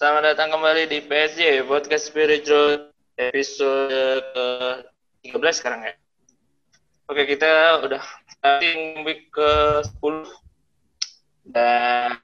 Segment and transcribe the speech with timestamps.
[0.00, 2.88] Selamat datang kembali di PSJ Podcast Spiritual
[3.20, 5.94] episode ke-13 sekarang ya.
[7.04, 8.00] Oke, kita udah
[8.32, 10.24] starting week ke-10
[11.52, 12.16] dan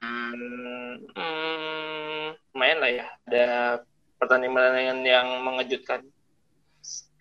[1.13, 3.05] hmm, lumayan lah ya.
[3.29, 3.45] Ada
[4.17, 6.01] pertandingan yang mengejutkan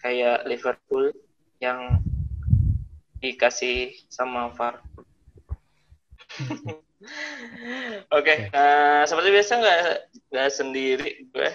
[0.00, 1.12] kayak Liverpool
[1.60, 2.00] yang
[3.20, 4.80] dikasih sama VAR.
[8.16, 9.80] Oke, uh, seperti biasa nggak
[10.32, 11.50] nggak sendiri gue.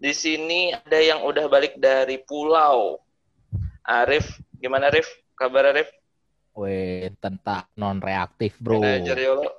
[0.00, 2.96] Di sini ada yang udah balik dari pulau.
[3.84, 5.08] Arif, gimana Arif?
[5.36, 5.88] Kabar Arif?
[6.56, 8.80] Weh, tentang non reaktif bro.
[8.80, 9.50] Manajer Yolo.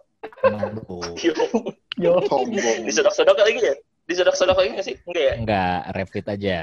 [0.41, 1.01] Tenang, bro.
[2.01, 2.17] Yo,
[2.87, 3.75] disodok-sodok lagi ya?
[4.07, 4.95] Disodok-sodok lagi nggak sih?
[5.05, 5.33] Enggak ya?
[5.37, 6.59] Enggak, rapid aja.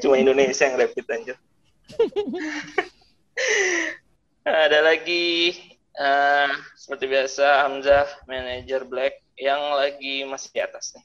[0.00, 1.36] Cuma Indonesia yang rapid anjir.
[4.44, 5.52] Ada lagi
[5.96, 11.04] eh, seperti biasa Hamzah, manajer Black yang lagi masih di atas nih.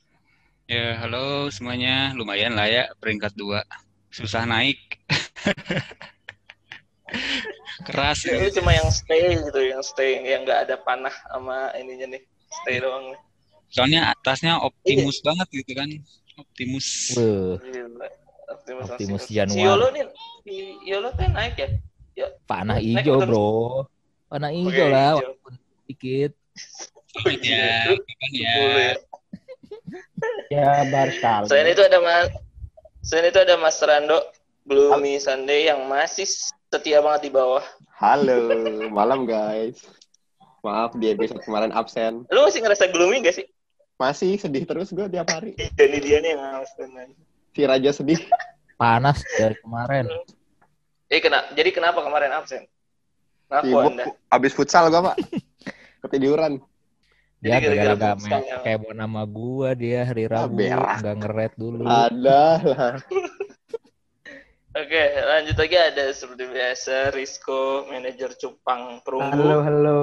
[0.65, 2.15] Ya, halo semuanya.
[2.17, 3.61] Lumayan lah ya, peringkat dua.
[4.09, 4.79] Susah naik.
[7.85, 8.59] Keras Ini ya.
[8.59, 12.23] cuma yang stay gitu, yang stay, yang nggak ada panah sama ininya nih,
[12.63, 13.21] stay doang nih.
[13.69, 15.85] Soalnya atasnya optimus banget gitu kan.
[16.39, 17.13] Optimus.
[17.13, 18.07] Gila.
[18.45, 19.37] Optimus, Optimus Si.
[19.61, 20.05] Yolo nih,
[20.85, 21.69] Yolo kan naik ya?
[22.15, 23.51] Ya, panah hijau bro.
[24.31, 25.35] Panah hijau lah, hijau.
[25.35, 26.31] walaupun sedikit.
[27.43, 28.55] Ya, kapan ya?
[28.55, 28.91] Ya.
[30.47, 31.45] Ya, baru sekali.
[31.51, 32.27] Selain itu ada Mas,
[33.03, 34.19] selain itu ada Mas Rando,
[34.63, 36.23] Gloomy Sunday yang masih
[36.71, 37.63] setia banget di bawah.
[37.99, 38.55] Halo,
[38.91, 39.83] malam guys.
[40.63, 42.23] Maaf di episode kemarin absen.
[42.31, 43.45] Lu masih ngerasa gloomy gak sih?
[43.99, 45.55] Masih sedih terus gue tiap hari.
[45.55, 47.11] Jadi dia nih yang absen.
[47.51, 48.19] Si Raja sedih.
[48.75, 50.07] Panas dari kemarin.
[51.05, 52.65] Eh, kena, jadi kenapa kemarin absen?
[53.45, 54.05] Ngaku Sibuk Anda.
[54.27, 55.15] abis futsal gue pak.
[56.01, 56.57] Ketiduran.
[57.37, 58.57] Dia Jadi gara-gara ya.
[58.65, 60.97] kayak nama gua dia hari Ah, Rabu berak.
[60.97, 61.83] nggak ngeret dulu.
[61.85, 62.93] Ada lah.
[64.75, 69.29] Oke, lanjut lagi ada seperti biasa Risco, manajer Cupang Perunggu.
[69.31, 70.01] Halo, halo,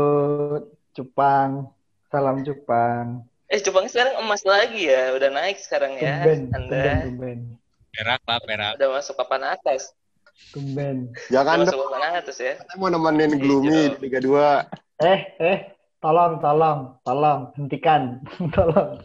[0.94, 1.68] Cupang.
[2.08, 3.26] Salam Cupang.
[3.50, 6.24] Eh, Cupang sekarang emas lagi ya, udah naik sekarang ya.
[6.24, 7.38] Tumben, tumben, Anda tumben.
[7.92, 8.72] Perak lah, perak.
[8.80, 9.92] udah masuk papan atas.
[10.50, 11.14] Tumben.
[11.30, 12.02] Jangan masuk dong.
[12.02, 12.58] atas ya.
[12.58, 15.06] Kita mau nemenin Gloomy di Liga 2.
[15.06, 15.58] Eh, eh,
[16.02, 18.18] tolong, tolong, tolong, hentikan.
[18.56, 19.00] tolong.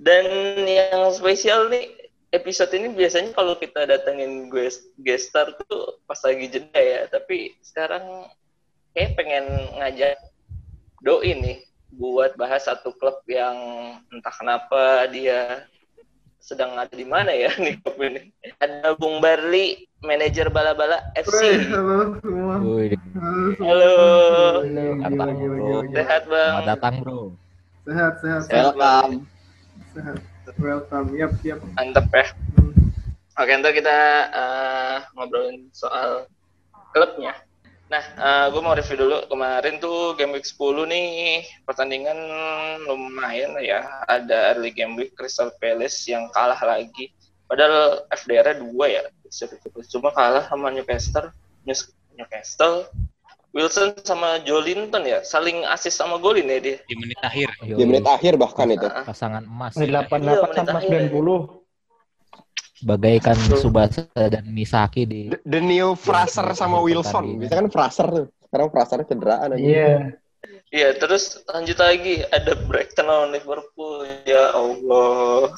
[0.00, 0.26] Dan
[0.64, 1.92] yang spesial nih
[2.30, 7.58] episode ini biasanya kalau kita datengin guest guest star tuh pas lagi jeda ya, tapi
[7.60, 8.30] sekarang
[8.94, 9.44] kayak pengen
[9.76, 10.16] ngajak
[11.02, 11.58] doi nih
[11.90, 13.56] buat bahas satu klub yang
[14.14, 15.66] entah kenapa dia
[16.40, 18.32] sedang ada di mana ya nih klub ini.
[18.58, 21.68] Ada Bung Barli, manajer Bala-Bala FC.
[21.68, 22.56] halo semua.
[22.58, 22.96] Wih,
[23.60, 23.94] Halo.
[24.98, 25.84] Datang, bro.
[25.92, 26.50] Sehat Bang.
[26.50, 27.20] selamat datang bro.
[27.84, 29.14] Sehat, sehat, Welcome.
[29.92, 30.16] sehat.
[30.58, 31.60] Welcome, yap, yap.
[31.78, 32.26] Mantep ya.
[33.38, 33.96] Oke, ntar kita
[34.28, 36.26] eh, ngobrolin soal
[36.90, 37.32] klubnya.
[37.90, 39.26] Nah, gue mau review dulu.
[39.26, 42.14] Kemarin tuh game week 10 nih, pertandingan
[42.86, 43.80] lumayan lah ya.
[44.06, 47.10] Ada early game week Crystal Palace yang kalah lagi.
[47.50, 49.02] Padahal FDR-nya dua ya.
[49.90, 51.34] Cuma kalah sama Newcastle.
[52.14, 52.86] Newcastle.
[53.50, 56.78] Wilson sama Jolinton ya, saling asis sama golin ya dia.
[56.86, 57.50] Di menit akhir.
[57.58, 58.86] Di menit akhir bahkan itu.
[58.86, 59.74] Pasangan emas.
[59.74, 61.10] Menit Iya, 88 menit sama akhir.
[61.10, 61.59] 90.
[62.84, 63.36] Bagaikan.
[63.36, 67.36] Subasa dan Misaki di The, the new Fraser sama Wilson.
[67.40, 68.26] Biasanya kan Fraser tuh.
[68.48, 69.60] Sekarang Fraser cederaan aja.
[69.60, 69.94] Iya.
[70.70, 74.06] Iya, terus lanjut lagi ada Brighton lawan Liverpool.
[74.24, 75.50] Ya Allah.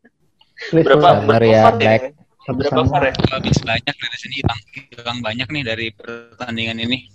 [0.76, 2.02] Berapa berapa ya, Black.
[2.48, 2.82] Berapa.
[2.84, 3.12] VAR ya?
[3.36, 4.60] Habis banyak dari sini hilang,
[4.92, 7.08] hilang banyak nih dari pertandingan ini.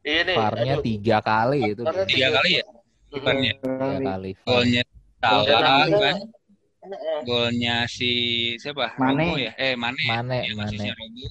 [0.00, 0.36] Iya nih.
[0.36, 1.82] Farnya tiga kali itu.
[2.08, 2.64] Tiga kali ya?
[3.12, 3.52] Depannya.
[3.60, 4.30] Tiga kali.
[4.44, 4.82] Golnya
[5.20, 6.16] salah kan.
[7.28, 8.12] Golnya si
[8.56, 8.96] siapa?
[8.96, 9.24] Mane.
[9.28, 9.52] Robo ya?
[9.60, 10.00] Eh, Mane.
[10.08, 10.86] Mane, Yang Mane.
[10.96, 11.26] Robo.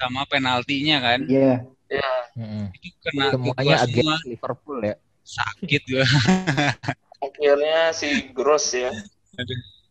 [0.00, 1.20] Sama penaltinya kan.
[1.28, 1.54] Iya.
[1.90, 2.12] Iya.
[2.38, 2.64] Mm-mm.
[2.72, 4.16] Itu kena ke Semuanya gua semua.
[4.24, 4.96] Liverpool ya.
[5.26, 6.06] Sakit gua.
[7.26, 8.88] Akhirnya si Gross ya.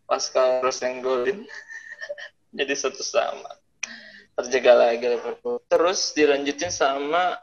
[0.09, 1.45] Pascal Gross yang golin.
[2.57, 3.53] Jadi satu sama.
[4.33, 5.61] Terjaga lagi Liverpool.
[5.69, 7.37] Terus dilanjutin sama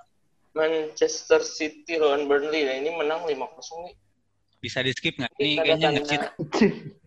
[0.56, 2.64] Manchester City lawan Burnley.
[2.64, 3.36] Nah, ini menang 5-0
[3.86, 3.94] nih.
[4.66, 5.30] Bisa di skip nggak?
[5.32, 6.22] Ini Nih kayaknya tanda-tanda- nge-cheat.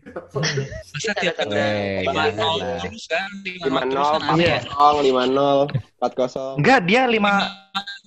[0.90, 2.76] Masa Ini tiap Eh, lima nol Iya.
[2.80, 3.28] terus kan?
[3.44, 4.60] Lima 5-0, nol kan aneh ya?
[4.64, 5.60] 4-0, 5-0,
[6.00, 6.56] 4-0.
[6.56, 7.32] Enggak, dia 5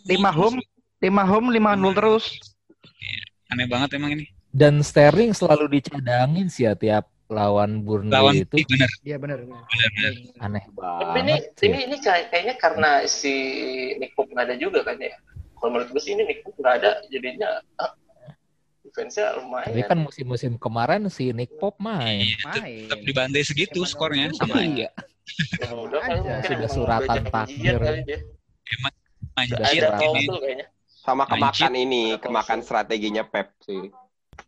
[0.03, 0.57] 5 home,
[0.99, 2.25] 5 home, 5 nol terus.
[3.47, 4.25] Aneh banget emang ini.
[4.49, 9.37] Dan Sterling selalu dicadangin sih ya tiap lawan Burnley Lawan itu bener, Iya benar.
[9.41, 9.61] bener,
[9.91, 10.13] bener.
[10.39, 11.65] aneh Tapi ini, banget sih.
[11.67, 13.33] ini, ini kayak- kayaknya karena si
[13.95, 15.13] Nick Pope nggak ada juga kan ya.
[15.55, 17.47] kalau menurut gue sih ini Nick Pop nggak ada jadinya
[17.79, 17.95] ah,
[18.93, 22.21] defense-nya lumayan Tapi kan musim-musim kemarin si Nick Pop main.
[22.21, 22.85] Iya, Main.
[22.85, 24.69] tetap dibantai segitu skornya sama aja.
[24.69, 24.89] Iya.
[25.57, 27.79] Ya udah kan Sudah emang suratan takdir.
[28.05, 28.19] dia.
[29.33, 30.29] Anjir ini.
[30.29, 33.89] tuh kayaknya Sama kemakan ini, kemakan strateginya Pep sih.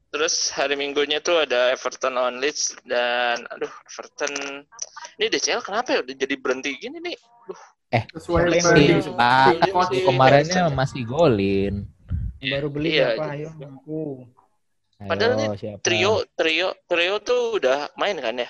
[0.08, 4.64] Terus hari Minggunya tuh ada Everton on Leeds dan aduh Everton
[5.18, 7.18] ini DCL kenapa ya udah jadi berhenti gini nih?
[8.14, 8.78] Sesuai Leeds plan.
[8.78, 9.12] sih.
[9.18, 10.78] Ah, William sih kemarinnya Everton.
[10.78, 11.76] masih golin.
[12.40, 13.26] Baru beli Iya, iya.
[13.26, 14.02] Ayo aku.
[14.96, 15.80] Ayo, Padahal nih siapa?
[15.84, 18.50] Trio trio trio tuh udah main kan ya?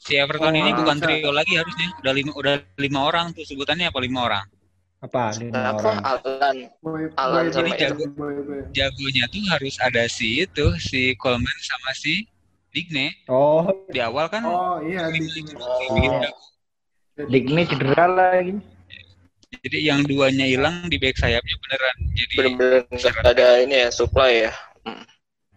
[0.00, 1.04] Si Everton ini Oh, bukan masa.
[1.04, 1.88] trio lagi harusnya.
[2.00, 4.46] Udah lima udah lima orang tuh sebutannya apa lima orang.
[5.04, 5.36] Apa?
[5.36, 6.00] Lima Apa orang.
[6.04, 6.56] Alan
[7.20, 7.94] Alan boy, sama boy, itu.
[8.16, 8.60] boy, boy.
[8.72, 12.24] Jagonya tuh harus ada si itu si Coleman sama si
[12.72, 13.12] Digne.
[13.28, 16.44] Oh, Di awal kan Oh iya di bikin jago.
[17.28, 18.56] Digne cedera lagi.
[19.60, 21.96] Jadi yang duanya hilang di back sayapnya beneran.
[22.16, 24.52] Jadi bener-bener ada ini ya supply ya.
[24.88, 25.04] Hmm.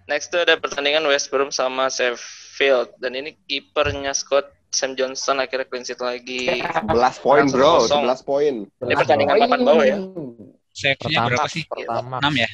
[0.07, 5.69] Next tuh ada pertandingan West Brom sama Sheffield dan ini kipernya Scott Sam Johnson akhirnya
[5.69, 6.50] clean sheet lagi.
[6.59, 6.89] 11
[7.21, 7.85] poin, bro.
[7.85, 8.03] Kosong.
[8.09, 8.53] 11 poin.
[8.67, 9.97] Ini pertandingan papan bawah ya.
[10.73, 11.63] save-nya Pertama, berapa sih?
[11.69, 12.17] pertama.
[12.25, 12.50] 6 ya?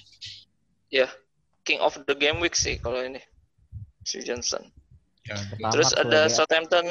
[1.64, 3.22] King of the game week sih kalau ini
[4.02, 4.66] si Johnson.
[5.24, 6.86] Pertama Terus tuh ada Southampton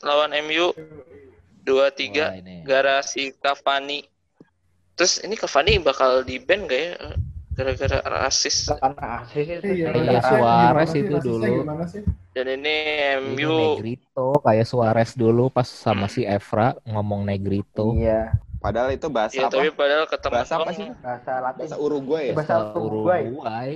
[0.00, 0.72] lawan MU
[1.62, 2.64] 2-3 Wah, ini.
[2.64, 4.08] garasi Cavani.
[4.96, 6.96] Terus ini Cavani bakal di ban gak ya?
[7.56, 8.68] Gara-gara rasis.
[8.68, 9.66] Karena asis itu.
[9.66, 11.00] Iya, Iya, Suarez sih?
[11.00, 11.44] itu dulu.
[11.64, 12.02] Gimana sih?
[12.30, 12.76] Dan ini
[13.16, 17.96] Ini MU Negrito kayak Suarez dulu pas sama si Evra ngomong Negrito.
[17.96, 18.36] Iya.
[18.56, 19.52] Padahal itu bahasa ya apa?
[19.54, 20.88] tapi padahal ketemu Bahasa apa sih?
[20.98, 21.60] Bahasa Latin.
[21.60, 22.34] Bahasa Uruguay ya?
[22.34, 23.20] Bahasa Uruguay.
[23.24, 23.70] Uruguay.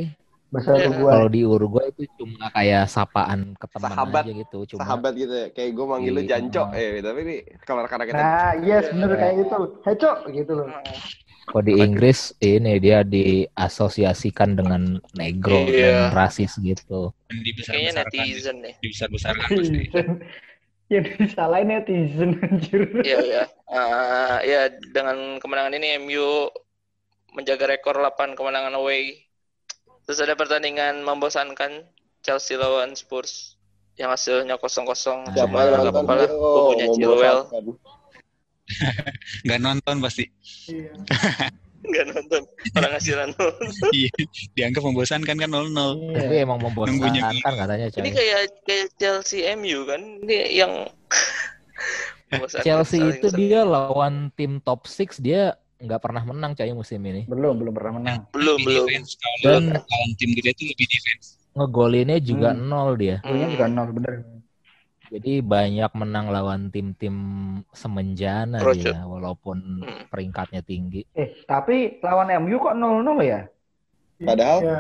[0.51, 0.83] Bahasa Iya.
[0.83, 1.13] Uruguay.
[1.15, 4.23] Kalau di Uruguay itu cuma kayak sapaan ke teman Sahabat.
[4.27, 4.59] aja gitu.
[4.67, 5.47] Cuma Sahabat gitu ya.
[5.49, 6.31] Kayak gue manggil lu Iya.
[6.35, 6.63] Janco.
[6.75, 9.59] Eh, tapi ini kalau karena kita Nah, yes bener kayak gitu.
[9.81, 10.67] Heco gitu loh.
[11.47, 16.11] Kalau di Inggris ini dia diasosiasikan dengan negro Iya.
[16.11, 17.11] dan rasis gitu.
[17.27, 18.75] Dan Kayaknya netizen nih.
[18.79, 19.83] Dibesar-besarkan pasti.
[20.91, 22.83] Yang disalahin netizen anjir.
[23.03, 23.43] Iya ya.
[23.71, 24.61] Eh, ya
[24.91, 26.51] dengan kemenangan ini MU
[27.31, 29.23] menjaga rekor 8 kemenangan away.
[30.07, 31.87] Terus ada pertandingan membosankan
[32.27, 33.55] Chelsea lawan Spurs
[33.95, 35.31] yang hasilnya kosong-kosong.
[35.31, 36.29] Siapa Cuma yang nggak apa-apa lah.
[36.35, 37.41] Oh, Gue punya Chilwell.
[39.45, 40.25] Nggak nonton pasti.
[40.67, 40.91] Iya.
[41.81, 42.43] Nggak nonton.
[42.77, 43.69] Orang hasilan nonton.
[43.97, 44.13] Iya.
[44.53, 45.73] Dianggap membosankan kan 0-0.
[46.13, 46.45] Tapi Iya.
[46.45, 48.13] emang Nunggunya membosankan katanya Ini coy.
[48.13, 50.01] kayak kayak Chelsea MU kan.
[50.23, 50.73] Ini yang
[52.63, 57.25] Chelsea itu dia lawan tim top 6 dia nggak pernah menang coy musim ini.
[57.25, 58.29] Belum, belum pernah menang.
[58.31, 58.87] belum Lebih belum.
[58.87, 59.11] defense.
[59.17, 61.27] Kalau Dan- lawan tim gede itu lebih defense.
[61.51, 62.63] Ngegolinnya juga Hmm.
[62.63, 63.17] nol dia.
[63.25, 64.13] Golnya juga nol bener.
[65.11, 67.15] Jadi banyak menang lawan tim-tim
[67.75, 68.95] semenjana Kerucut.
[68.95, 70.07] dia walaupun Hmm.
[70.07, 71.03] peringkatnya tinggi.
[71.13, 73.43] Eh, tapi lawan MU kok 0-0 ya?
[74.21, 74.59] Padahal?
[74.63, 74.77] Iya,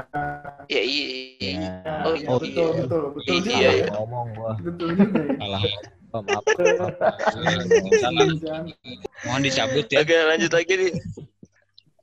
[0.69, 1.06] Ya iya.
[1.41, 1.73] Ya, iya,
[2.05, 2.82] Oh, iya, oh, betul, iya.
[2.85, 3.71] betul, betul Iya, iya.
[3.75, 3.87] ya.
[3.97, 5.35] ngomong gua Betul juga ya.
[5.35, 5.62] salah.
[6.11, 6.44] Oh, maaf.
[9.25, 9.99] Mohon dicabut ya.
[10.03, 10.93] Oke lanjut lagi nih.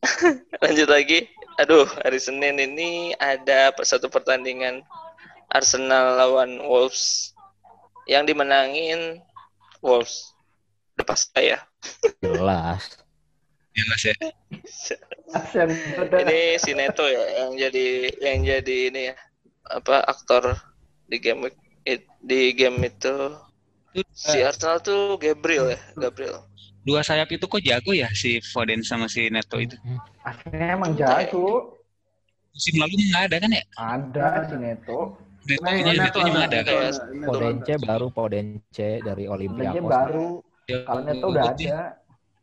[0.63, 1.19] lanjut lagi.
[1.57, 4.85] Aduh hari Senin ini ada satu pertandingan
[5.47, 7.33] Arsenal lawan Wolves
[8.07, 9.21] yang dimenangin
[9.83, 10.33] Wolves.
[10.97, 11.59] Udah pasti ya.
[12.23, 12.97] Jelas.
[13.77, 14.15] Jelas ya.
[15.37, 16.25] Asian bener.
[16.25, 17.85] Ini si Neto ya yang jadi
[18.17, 19.15] yang jadi ini ya
[19.69, 20.55] apa aktor
[21.05, 21.51] di game
[22.23, 23.35] di game itu
[24.15, 26.41] si Arsenal tuh Gabriel ya Gabriel.
[26.87, 29.75] Dua sayap itu kok jago ya si Foden sama si Neto itu.
[30.23, 31.77] Aslinya emang jago.
[32.55, 33.63] Musim lalu nggak ada kan ya?
[33.77, 35.26] Ada si Neto.
[35.47, 35.95] Netonya nggak
[36.43, 36.67] ada Neto kan?
[36.67, 38.67] kayak Podence baru Podence
[38.99, 39.87] dari Dia Olympiakos.
[39.87, 40.29] baru.
[40.67, 41.79] Kalau Neto udah ada.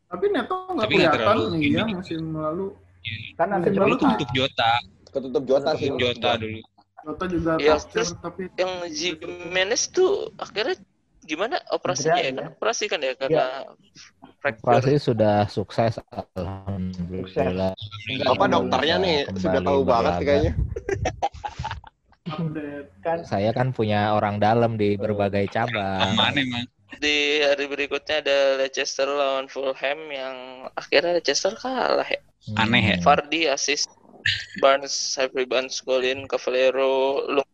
[0.07, 1.93] Tapi Neto nggak kelihatan iya ini.
[1.93, 2.67] musim lalu.
[3.35, 4.73] Kan ada Musim lalu Dulu tuh tutup Jota,
[5.07, 5.89] ketutup Jota sih.
[5.93, 6.61] Jota dulu.
[7.05, 10.81] Jota juga Iya, top terus- tapi Yang Jimenez tuh akhirnya
[11.21, 12.25] gimana operasinya ya?
[12.25, 12.33] ya.
[12.33, 13.47] Kan operasi kan ya karena
[14.41, 14.65] fracture.
[14.73, 16.01] Operasi sudah sukses
[16.37, 17.73] alhamdulillah.
[18.25, 20.53] Apa dokternya nih sudah tahu banget kayaknya.
[22.29, 22.89] update.
[23.05, 26.17] kan Saya kan punya orang dalam di berbagai cabang.
[26.17, 26.67] Aman emang.
[26.95, 32.21] Di hari berikutnya ada Leicester lawan Fulham yang akhirnya Leicester kalah ya.
[32.61, 32.97] Aneh ya.
[33.03, 33.91] Vardy assist
[34.63, 37.51] Barnes, Harvey Barnes golin, Cavallero, Lung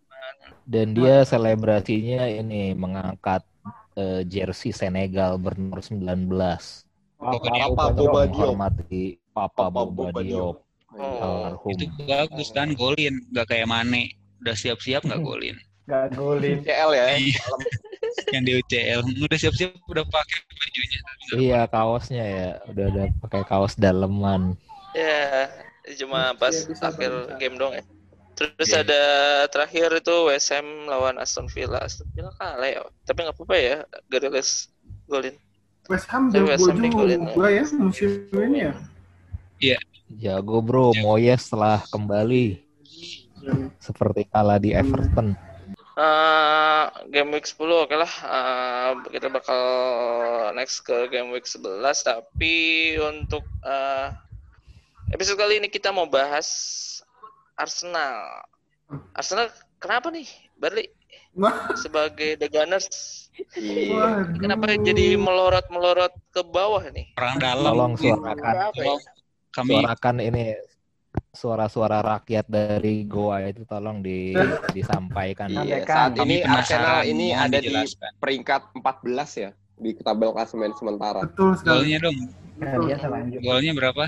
[0.70, 3.42] Dan dia selebrasinya ini mengangkat
[3.98, 6.30] eh, jersey Senegal bernomor 19.
[7.18, 8.54] Papa Boba Diop.
[9.34, 10.62] Papa Papa Boba Diop
[10.98, 11.54] Oh.
[11.70, 14.19] Itu bagus kan golin, nggak kayak Mane.
[14.40, 15.56] Udah siap-siap nggak golin.
[15.90, 16.62] gak golin.
[16.62, 17.06] CL ya.
[17.18, 17.44] Iya.
[18.30, 20.98] Yang di UCL udah siap-siap udah pakai bajunya.
[21.30, 24.54] Iya kaosnya ya udah udah pakai kaos daleman.
[24.94, 25.46] Ya,
[25.98, 27.38] cuma pas Iya, bisa, akhir bisa.
[27.38, 27.82] game dong ya.
[28.38, 28.82] Terus Iya.
[28.86, 29.02] ada
[29.50, 31.78] terakhir itu West Ham lawan Aston Villa.
[31.82, 33.76] Aston Villa kalah ya, tapi nggak apa-apa ya,
[34.10, 34.70] Gariles
[35.06, 35.34] golin.
[35.90, 39.78] West Ham Tapi jago West Ham juga ya musim ini ya.
[40.10, 42.58] Jago bro, Moyes telah kembali
[43.80, 45.36] seperti kalah di Everton.
[46.00, 48.12] Eh, game week 10 oke lah.
[48.24, 49.60] Eh, kita bakal
[50.56, 54.08] next ke game week 11 tapi untuk eh,
[55.12, 56.48] episode kali ini kita mau bahas
[57.58, 58.46] Arsenal.
[59.12, 60.28] Arsenal kenapa nih
[61.38, 62.88] Wah, sebagai The Gunners.
[63.56, 64.36] Waduh.
[64.36, 67.14] kenapa jadi melorot-melorot ke bawah nih?
[67.16, 67.72] Orang dalam.
[67.72, 68.94] Tolong suarakan, ya?
[69.54, 69.74] Kami.
[69.78, 70.44] Suarakan ini
[71.30, 74.34] suara-suara rakyat dari Goa itu tolong di,
[74.76, 75.50] disampaikan.
[75.50, 76.42] Iya, saat ini.
[76.42, 77.70] Arsenal ini ada di
[78.18, 81.24] peringkat 14 ya di tabel klasemen sementara.
[81.24, 81.88] Betul sekali.
[81.88, 82.18] Golnya dong.
[82.60, 83.40] Nah, biasa lanjut.
[83.40, 84.04] Golnya berapa?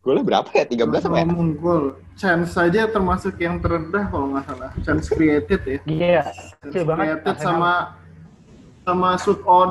[0.00, 0.64] Golnya berapa ya?
[0.64, 1.24] 13 apa ya?
[1.28, 1.84] Ngomong gol.
[2.16, 4.70] Chance saja termasuk yang terendah kalau nggak salah.
[4.80, 5.78] Chance created ya.
[5.84, 7.04] Iya, Chance kecil banget.
[7.20, 7.72] created sama
[8.80, 9.70] sama shoot on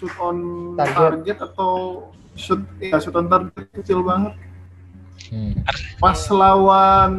[0.00, 0.36] shoot on
[0.80, 0.96] Target.
[0.96, 1.72] target, atau
[2.40, 4.32] shoot ya shoot on target kecil banget.
[5.28, 5.52] Hmm.
[6.00, 7.12] Pas lawan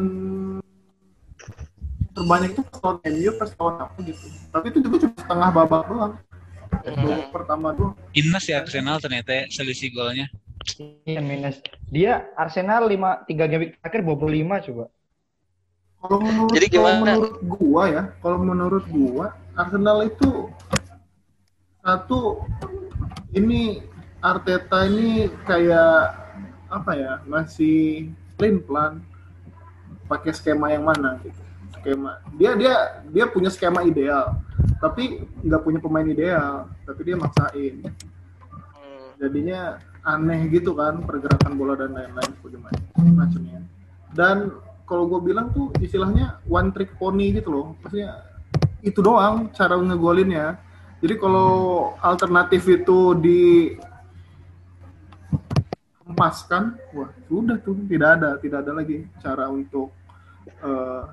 [2.11, 4.25] terbanyak itu pas lawan MU pas lawan apa gitu.
[4.51, 6.13] Tapi itu juga cuma setengah babak doang.
[6.81, 7.93] Babak pertama doang.
[8.11, 10.27] Minus ya Arsenal ternyata ya, selisih golnya.
[11.05, 11.57] Iya, minus.
[11.89, 14.85] Dia Arsenal 5 3 game terakhir bobol 5 coba.
[16.01, 17.01] Kalau menurut Jadi kalau gimana?
[17.13, 20.49] menurut gua ya, kalau menurut gua Arsenal itu
[21.81, 22.41] satu
[23.33, 23.85] ini
[24.21, 26.20] Arteta ini kayak
[26.71, 28.09] apa ya masih
[28.39, 29.03] plain plan
[30.07, 31.41] pakai skema yang mana gitu.
[31.75, 32.75] Skema dia dia
[33.11, 34.39] dia punya skema ideal
[34.79, 37.75] tapi nggak punya pemain ideal tapi dia maksain.
[39.21, 42.31] Jadinya aneh gitu kan pergerakan bola dan lain-lain
[43.13, 43.61] macamnya
[44.17, 44.49] dan
[44.89, 48.25] kalau gue bilang tuh istilahnya one trick pony gitu loh maksudnya
[48.81, 50.57] itu doang cara ngegolinnya
[50.99, 51.51] jadi kalau
[52.01, 53.41] alternatif itu di
[56.21, 59.89] emaskan wah sudah tuh tidak ada tidak ada lagi cara untuk
[60.45, 61.03] eh,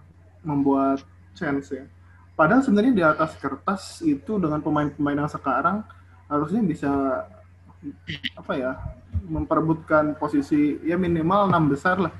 [0.45, 1.01] membuat
[1.33, 1.89] chance ya.
[2.37, 5.81] Padahal sebenarnya di atas kertas itu dengan pemain-pemain yang sekarang
[6.29, 6.93] harusnya bisa
[8.37, 8.73] apa ya
[9.27, 12.13] memperebutkan posisi ya minimal enam besar lah.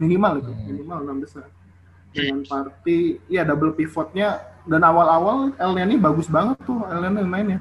[0.00, 0.64] Minimal itu Hmm.
[0.66, 1.46] minimal enam besar.
[2.12, 7.60] Dengan party ya double pivotnya dan awal-awal El Neni bagus banget tuh El Neni mainnya.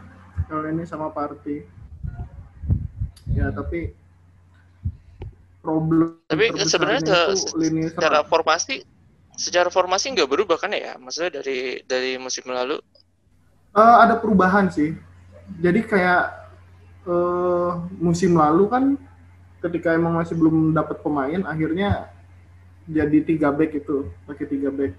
[0.49, 1.61] El Neni sama party.
[3.31, 3.93] Ya tapi
[5.61, 7.01] problem Tapi sebenarnya
[7.93, 8.83] secara formasi
[9.37, 12.77] secara formasi nggak berubah kan ya maksudnya dari dari musim lalu
[13.71, 14.91] Eh, ada perubahan sih.
[15.63, 16.23] Jadi kayak
[17.07, 17.71] eh,
[18.03, 18.83] musim lalu kan
[19.63, 22.11] ketika emang masih belum dapat pemain, akhirnya
[22.89, 24.91] jadi tiga back itu pakai tiga back.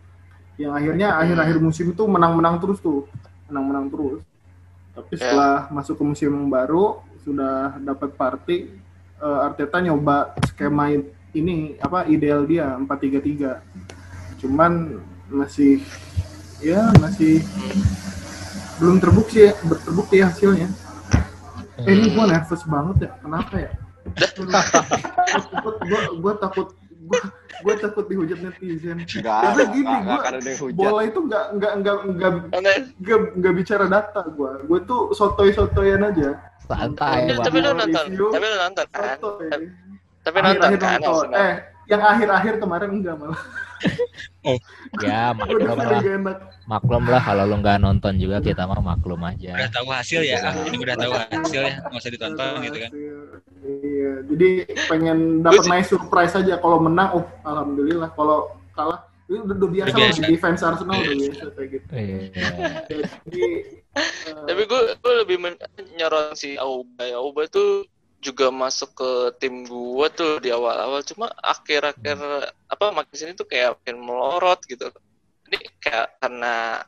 [0.57, 3.05] Yang akhirnya akhir-akhir musim itu menang-menang terus tuh,
[3.53, 4.21] menang-menang terus.
[4.93, 8.57] Tapi setelah masuk ke musim baru sudah dapat party,
[9.23, 10.91] eh, Arteta nyoba skema
[11.33, 14.43] ini apa ideal dia 4-3-3.
[14.43, 15.01] Cuman
[15.33, 15.81] masih
[16.61, 17.41] ya masih
[18.83, 19.53] belum terbukti ya,
[19.87, 20.69] terbukti hasilnya.
[21.83, 23.11] Eh, ini gua nervous banget ya.
[23.23, 23.71] Kenapa ya?
[25.63, 26.69] gua, gua takut
[27.07, 27.21] gua,
[27.65, 29.07] gua takut dihujat netizen.
[29.07, 29.95] Karena ada, gini,
[30.59, 30.77] hujat.
[30.77, 32.33] bola itu nggak nggak nggak nggak
[33.01, 34.61] nggak nggak bicara data gua.
[34.67, 36.52] Gua tuh sotoy-sotoyan aja.
[36.65, 37.45] Santai, Iya, Bang.
[37.45, 39.49] tapi lu nonton tapi lu nonton kan Sotoy.
[40.23, 41.29] tapi nonton Akhir-akhir kan?
[41.35, 41.55] Eh,
[41.85, 43.43] yang akhir-akhir kemarin enggak malah.
[45.03, 46.39] Ya, Gua maklum lah.
[46.65, 49.55] Maklum lah kalau lu nggak nonton juga kita mah maklum aja.
[49.55, 50.39] Udah tahu hasil ya.
[50.63, 51.75] Ini udah tahu hasil ya.
[51.83, 52.91] Nggak usah ditonton gitu kan.
[53.63, 54.49] Iya, jadi
[54.87, 56.59] pengen dapat nice surprise aja.
[56.59, 58.11] Kalau menang, oh alhamdulillah.
[58.15, 60.19] Kalau kalah, itu udah, udah biasa Udah lah biasa.
[60.19, 61.87] di defense Arsenal udah biasa kayak gitu.
[61.93, 62.19] Iya.
[62.87, 63.82] Jadi, eh,
[64.49, 65.61] tapi gue gue lebih men-
[65.97, 67.85] nyorot si Auba ya Auba tuh
[68.23, 69.11] juga masuk ke
[69.43, 71.03] tim gue tuh di awal-awal.
[71.03, 72.17] Cuma akhir-akhir
[72.71, 74.89] apa makin sini tuh kayak makin melorot gitu.
[75.51, 76.81] Ini kayak karena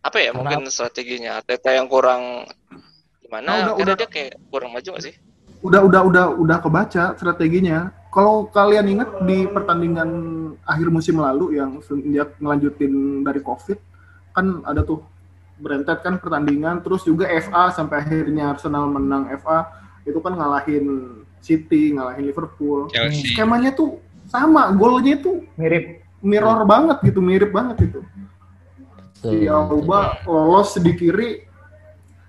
[0.00, 3.96] apa ya Karena mungkin strateginya Arteta yang kurang Nah, gimana udah- karena udah.
[4.00, 5.14] dia kayak kurang maju gak sih?
[5.60, 7.90] Udah udah udah udah kebaca strateginya.
[8.08, 10.08] Kalau kalian ingat di pertandingan
[10.64, 13.76] akhir musim lalu yang sejak ngelanjutin dari COVID
[14.32, 15.04] kan ada tuh
[15.56, 19.72] berentet kan pertandingan terus juga FA sampai akhirnya Arsenal menang FA
[20.04, 22.90] itu kan ngalahin City, ngalahin Liverpool.
[22.90, 23.34] Chelsea.
[23.34, 26.02] Skemanya tuh sama, golnya tuh Mirip.
[26.18, 28.00] mirror banget gitu, mirip banget itu.
[29.22, 29.46] Si.
[29.46, 31.46] Auba lolos di kiri,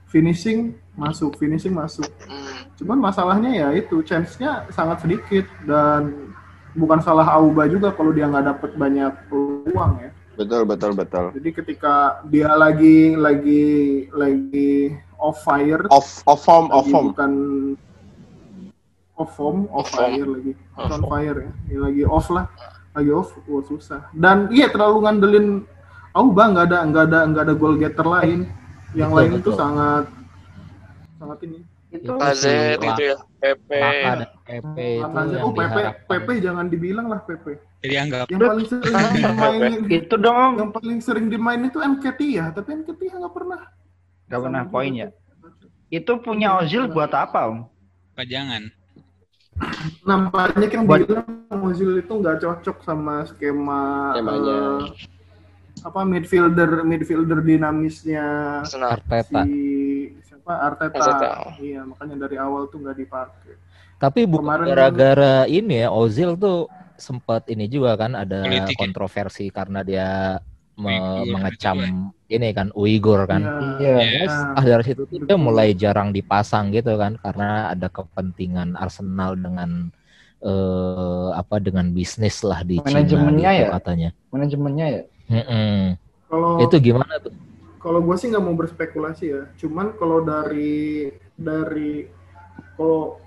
[0.06, 2.10] finishing masuk finishing masuk.
[2.26, 2.74] Hmm.
[2.74, 6.34] Cuman masalahnya ya itu chance-nya sangat sedikit dan
[6.74, 10.12] bukan salah Auba juga kalau dia nggak dapet banyak peluang ya.
[10.38, 11.26] Betul, betul, betul.
[11.34, 13.66] Jadi ketika dia lagi lagi
[14.14, 17.10] lagi off fire, Off, off form, off form.
[17.10, 17.32] bukan
[19.18, 20.14] off form, off Off form.
[20.14, 21.52] fire lagi, Off on fire ya.
[21.66, 22.46] Dia lagi off lah,
[22.94, 24.14] lagi off, wah susah.
[24.14, 25.48] Dan iya terlalu ngandelin
[26.14, 28.50] Auba nggak ada nggak ada nggak ada goal getter lain.
[28.94, 29.58] Yang Betul, lain itu betul.
[29.58, 30.06] sangat
[31.18, 31.60] sangat ini.
[31.98, 32.94] Itu Lacazette Lah.
[32.94, 33.16] itu ya.
[33.38, 36.06] Maka dan PP itu yang Oh Pepe, diharapkan.
[36.08, 37.54] Pepe jangan dibilang lah Pepe.
[37.78, 42.70] Jadi anggap Yang paling sering dimainin, itu dong yang paling sering dimainin itu Nketiah, tapi
[42.76, 43.62] Nketiah nggak pernah.
[44.26, 45.08] Gak pernah poin ya.
[45.88, 47.60] Itu punya Ozil buat apa, Om?
[48.14, 48.74] pajangan.
[50.04, 51.26] Nah, banyak yang Buat- bilang
[51.64, 54.58] Ozil itu nggak cocok sama skema Skemanya.
[54.58, 54.78] eh,
[55.80, 58.26] apa midfielder midfielder dinamisnya.
[58.68, 59.46] Arteta.
[59.46, 59.56] si
[60.48, 61.04] siapa Arteta.
[61.04, 61.30] Arteta.
[61.60, 63.54] Iya, makanya dari awal tuh nggak dipakai.
[63.98, 68.82] Tapi bukan gara-gara ini ya, Ozil tuh sempat ini juga kan ada Politik ya?
[68.82, 70.40] kontroversi karena dia
[70.78, 71.78] me- Uyghur mengecam
[72.30, 73.42] ini kan Uighur kan.
[73.82, 73.96] Iya.
[74.02, 74.26] Iya.
[74.26, 79.36] Nah, Ah dari situ tuh dia mulai jarang dipasang gitu kan karena ada kepentingan Arsenal
[79.36, 79.92] dengan
[80.38, 83.70] eh apa dengan bisnis lah di Cina Manajemennya gitu ya?
[83.74, 84.10] katanya.
[84.30, 85.04] manajemennya ya.
[85.34, 85.98] Mm-mm.
[86.30, 87.34] kalau Itu gimana tuh?
[87.88, 89.42] Kalau gue sih nggak mau berspekulasi ya.
[89.56, 91.08] Cuman kalau dari
[91.40, 92.04] dari
[92.76, 93.24] kalau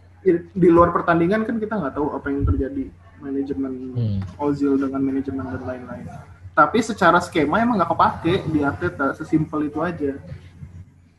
[0.52, 2.84] di luar pertandingan kan kita nggak tahu apa yang terjadi
[3.24, 4.20] manajemen Hmm.
[4.36, 6.04] Ozil dengan manajemen dan lain-lain.
[6.52, 10.20] Tapi secara skema emang nggak kepake di Arteta, sesimpel itu aja.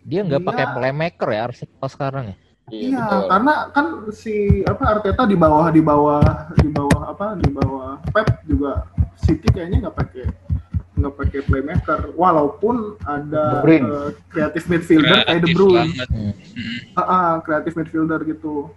[0.05, 2.37] Dia nggak pakai playmaker ya Arsenal sekarang ya.
[2.71, 3.21] Iya, betul.
[3.27, 4.35] karena kan si
[4.69, 6.23] apa Arteta di bawah di bawah
[6.61, 8.85] di bawah apa di bawah Pep juga
[9.17, 10.29] City kayaknya nggak pakai
[11.01, 15.91] nggak pakai playmaker walaupun ada eh, kreatif midfielder kayak De Kreatif Bruyne.
[16.07, 16.31] Hmm.
[16.31, 16.79] Mm.
[16.93, 18.69] Ah, ah, kreatif midfielder gitu.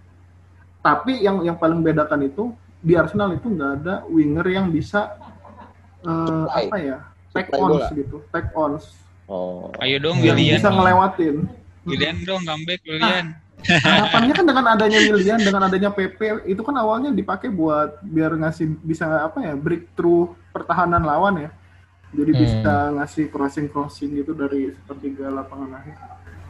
[0.81, 5.13] Tapi yang yang paling bedakan itu di Arsenal itu nggak ada winger yang bisa
[6.01, 6.65] eh, Supply.
[6.65, 6.97] apa ya
[7.33, 7.87] take Supply ons bola.
[7.93, 8.85] gitu, take ons
[9.25, 9.73] Oh.
[9.81, 10.61] Ayo dong yang Willian.
[10.61, 11.35] bisa ngelewatin.
[11.85, 13.33] Willian dong comeback Willian.
[13.65, 18.77] Harapannya kan dengan adanya Willian, dengan adanya PP itu kan awalnya dipakai buat biar ngasih
[18.85, 21.51] bisa apa ya breakthrough pertahanan lawan ya.
[22.15, 22.41] Jadi Hmm.
[22.41, 25.95] bisa ngasih crossing crossing gitu dari sepertiga lapangan akhir.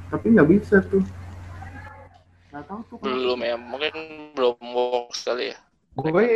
[0.07, 1.01] Tapi nggak bisa tuh.
[2.49, 2.97] Nggak tahu tuh.
[3.01, 3.93] Belum ya, mungkin
[4.31, 5.57] belum works kali ya.
[5.95, 6.27] Gue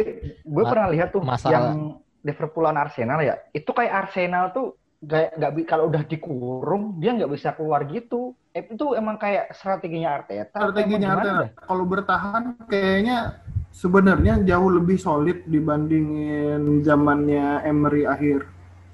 [0.42, 3.39] gue pernah lihat tuh masalah- yang Liverpool lawan Arsenal ya.
[3.52, 8.36] Itu kayak Arsenal tuh gak, gak bi- kalau udah dikurung dia nggak bisa keluar gitu.
[8.52, 10.58] Eh, itu emang kayak strateginya Arteta.
[10.60, 13.39] Strateginya Arteta kalau bertahan kayaknya
[13.70, 18.44] sebenarnya jauh lebih solid dibandingin zamannya Emery akhir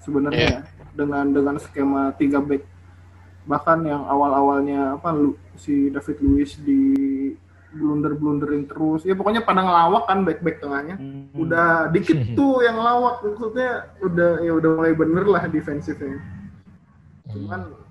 [0.06, 0.62] sebenarnya ya.
[0.94, 2.64] dengan dengan skema 3 back.
[3.46, 6.82] Bahkan yang awal-awalnya apa lu- si David Luiz di
[7.76, 9.04] blunder-blunderin terus.
[9.04, 10.96] Ya pokoknya pada ngelawak kan back-back tengahnya.
[10.96, 11.28] Hmm.
[11.36, 16.22] udah dikit tuh yang lawak maksudnya udah ya udah mulai bener lah defensifnya.
[17.28, 17.86] Cuman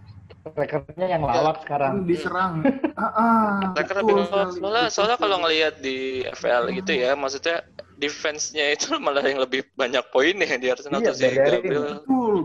[0.44, 2.05] Strikernya yang lawak sekarang.
[2.05, 2.61] diserang.
[2.94, 7.66] Ah, ah soalnya, soalnya kalau ngelihat di FPL gitu ya, maksudnya
[7.97, 11.25] defense-nya itu malah yang lebih banyak poinnya di Arsenal Iya, tuh si.
[11.31, 11.85] Gabriel.
[12.01, 12.37] Betul.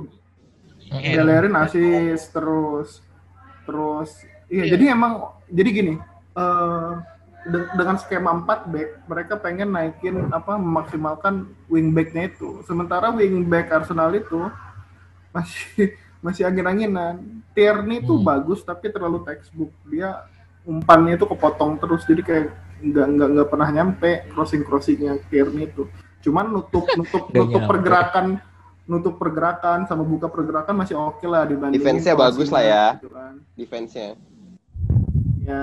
[0.89, 3.05] Bellerin asis terus
[3.61, 4.09] terus
[4.47, 5.93] iya jadi emang jadi gini
[6.33, 6.91] eh,
[7.45, 13.45] de- dengan skema 4 back mereka pengen naikin apa memaksimalkan wing backnya itu sementara wing
[13.45, 14.49] back Arsenal itu
[15.29, 15.93] masih
[16.25, 17.21] masih angin-anginan
[17.53, 18.25] Tierney itu Hmm.
[18.25, 20.25] bagus tapi terlalu textbook dia
[20.65, 22.47] umpannya itu kepotong terus jadi kayak
[22.81, 25.83] nggak nggak nggak pernah nyampe crossing crossingnya Tierney itu
[26.19, 28.39] cuman nutup nutup nutup pergerakan
[28.85, 32.85] nutup pergerakan sama buka pergerakan masih oke lah dibanding Defense-nya bagus lah ya.
[33.53, 34.17] Defense-nya.
[35.39, 35.61] ya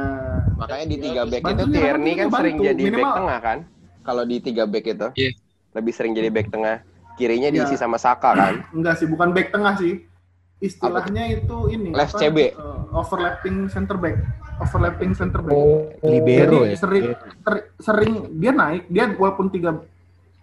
[0.55, 2.64] Makanya di tiga back Bantu itu Tierney bantu kan dia, sering bantu.
[2.64, 3.59] jadi back Minimal- tengah kan?
[4.00, 5.09] Kalau di tiga back itu.
[5.16, 5.31] Iya.
[5.74, 6.76] Lebih sering jadi back tengah.
[7.16, 7.81] Kirinya diisi Iya.
[7.81, 8.55] sama Saka kan?
[8.79, 10.07] enggak sih bukan back tengah sih
[10.56, 12.38] istilahnya itu ini Left apa, CB.
[12.40, 12.52] eh,
[12.96, 14.16] overlapping center back.
[14.56, 15.52] Overlapping center back.
[15.52, 16.76] Oh, Libero Jadi ya.
[16.80, 17.04] sering
[17.44, 19.76] ter- sering dia naik dia walaupun tiga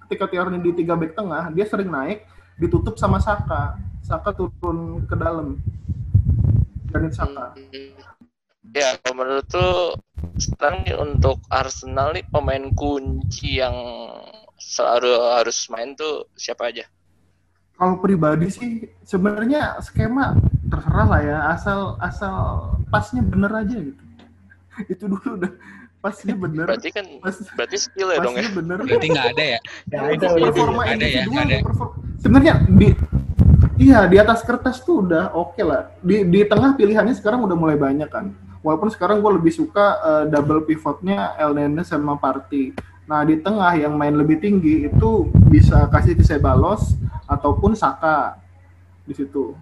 [0.06, 2.30] ketika Tierney di tiga back tengah dia sering naik
[2.62, 3.82] ditutup sama Saka.
[4.06, 5.58] Saka turun ke dalam.
[6.94, 7.58] Granit Saka.
[8.70, 9.98] Ya, kalau menurut tuh
[10.38, 13.74] sekarang nih untuk Arsenal nih pemain kunci yang
[14.58, 15.10] selalu
[15.42, 16.86] harus main tuh siapa aja?
[17.74, 20.38] Kalau pribadi sih sebenarnya skema
[20.70, 22.36] terserah lah ya asal asal
[22.88, 24.04] pasnya bener aja gitu
[24.94, 25.52] itu dulu udah
[26.00, 28.50] pasnya bener Berarti kan pas berarti skill ya dong ya.
[28.52, 29.60] bener Berarti nggak ada ya?
[29.88, 31.58] Nggak ada, performa Ada ya, ada.
[31.64, 32.88] perform- sebenarnya di
[33.80, 37.76] iya di atas kertas tuh udah oke lah di di tengah pilihannya sekarang udah mulai
[37.76, 38.32] banyak kan
[38.64, 42.72] Walaupun sekarang gue lebih suka eh, double pivotnya El Nene sama Party.
[43.04, 46.96] Nah di tengah yang main lebih tinggi itu bisa kasih ke Sebalos
[47.34, 48.38] ataupun Saka
[49.04, 49.58] di situ.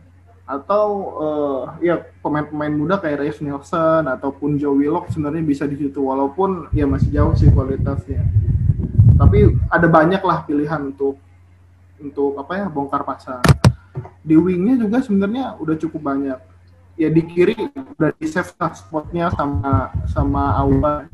[0.45, 6.03] Atau eh, ya pemain-pemain muda kayak Reis Nelson ataupun Joe Willock sebenarnya bisa di situ
[6.03, 8.27] walaupun ya masih jauh sih kualitasnya.
[9.15, 11.15] Tapi ada banyak lah pilihan untuk
[12.01, 13.45] untuk apa ya bongkar pasang.
[14.25, 16.39] Di wingnya juga sebenarnya udah cukup banyak.
[16.99, 17.55] Ya di kiri
[17.97, 21.07] udah di save spotnya sama sama Auba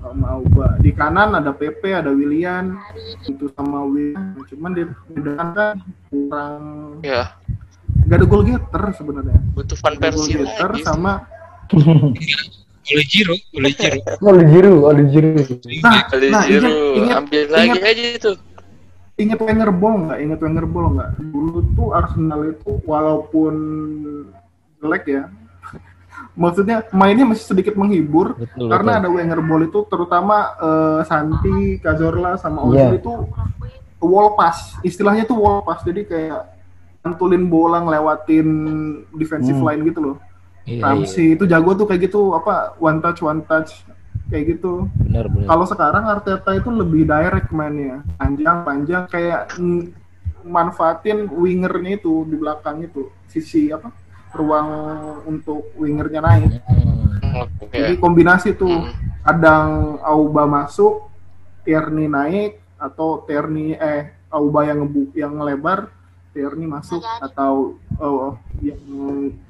[0.00, 0.78] sama Auba.
[0.78, 2.78] Di kanan ada PP, ada William,
[3.22, 4.38] itu sama William.
[4.44, 4.82] Cuman di
[5.14, 5.76] depan kan
[6.08, 6.62] kurang
[7.00, 7.34] Ya,
[8.04, 9.38] nggak ada goal getter sebenarnya.
[9.52, 10.82] butuh Van Ada goal getter lagi.
[10.82, 11.12] sama
[12.88, 13.34] oleh Jiro.
[13.52, 15.30] Oleh Jiru, oleh Jiru.
[15.78, 18.32] nah, nah ingat, Giroud, ingat, ambil lagi ingat- aja itu.
[19.18, 20.18] ingat Wenger Ball nggak?
[20.22, 21.10] Ingat Wenger Ball nggak?
[21.20, 23.54] Dulu tuh Arsenal itu walaupun
[24.78, 25.22] jelek ya,
[26.38, 29.02] maksudnya mainnya masih sedikit menghibur Betul, karena betul.
[29.02, 32.62] ada Wenger Ball itu terutama eh, Santi, Cazorla sama.
[32.62, 33.12] Ozil itu
[33.98, 35.82] wall pass, istilahnya tuh wall pass.
[35.82, 36.54] Jadi kayak
[37.02, 38.48] antulin bola ngelewatin
[39.12, 39.66] defensive Hmm.
[39.66, 40.16] line gitu loh.
[40.62, 40.82] Iya, iya.
[40.84, 43.82] Ramsey itu jago tuh kayak gitu apa one touch one touch
[44.28, 44.84] kayak gitu.
[45.00, 45.48] Benar, benar.
[45.48, 49.48] Kalau sekarang Arteta itu lebih direct mainnya, panjang-panjang kayak
[50.44, 53.88] manfaatin wingernya itu di belakang itu, sisi apa
[54.32, 54.68] ruang
[55.24, 56.50] untuk wingernya naik.
[56.64, 57.46] Hmm.
[57.60, 57.76] Oke.
[57.76, 58.92] Jadi kombinasi tuh Hmm.
[59.22, 59.68] kadang
[60.00, 61.08] Auba masuk,
[61.62, 65.88] Tierney naik atau Tierney eh Auba yang ngebu yang ngelebar,
[66.32, 68.80] Tierney masuk atau oh, yang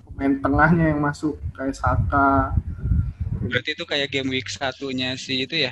[0.06, 2.54] pemain tengahnya yang masuk kayak Saka.
[3.38, 5.70] Berarti itu kayak game week satunya si itu ya.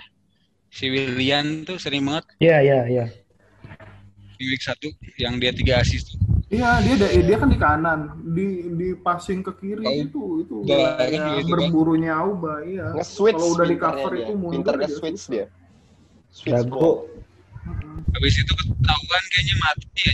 [0.70, 3.06] Si William tuh sering banget Iya, iya, iya.
[4.36, 6.14] di week satu yang dia tiga assist.
[6.14, 6.35] tuh.
[6.46, 8.46] Iya, dia ada dia kan di kanan, di
[8.78, 12.86] di passing ke kiri Au- itu itu Auba, kan wilayah gitu, berburunya Auba, iya.
[13.34, 14.26] Kalau udah di cover dia.
[14.30, 15.32] itu mundur nge-switch susah.
[15.34, 15.46] dia.
[16.30, 16.70] Switch ball.
[16.70, 16.90] Jago.
[18.14, 20.12] Habis itu ketahuan kayaknya mati ya.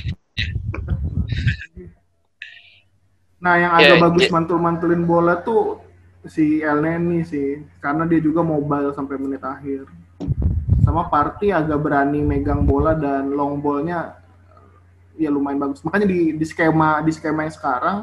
[3.43, 4.31] Nah, yang Ya, agak bagus ya.
[4.33, 5.83] mantul-mantulin bola tuh
[6.25, 9.85] si El Neni sih, karena dia juga mobile sampai menit akhir.
[10.83, 14.22] Sama Party agak berani megang bola dan long ballnya
[15.17, 15.85] ya lumayan bagus.
[15.85, 17.99] Makanya di, di skema di skema yang sekarang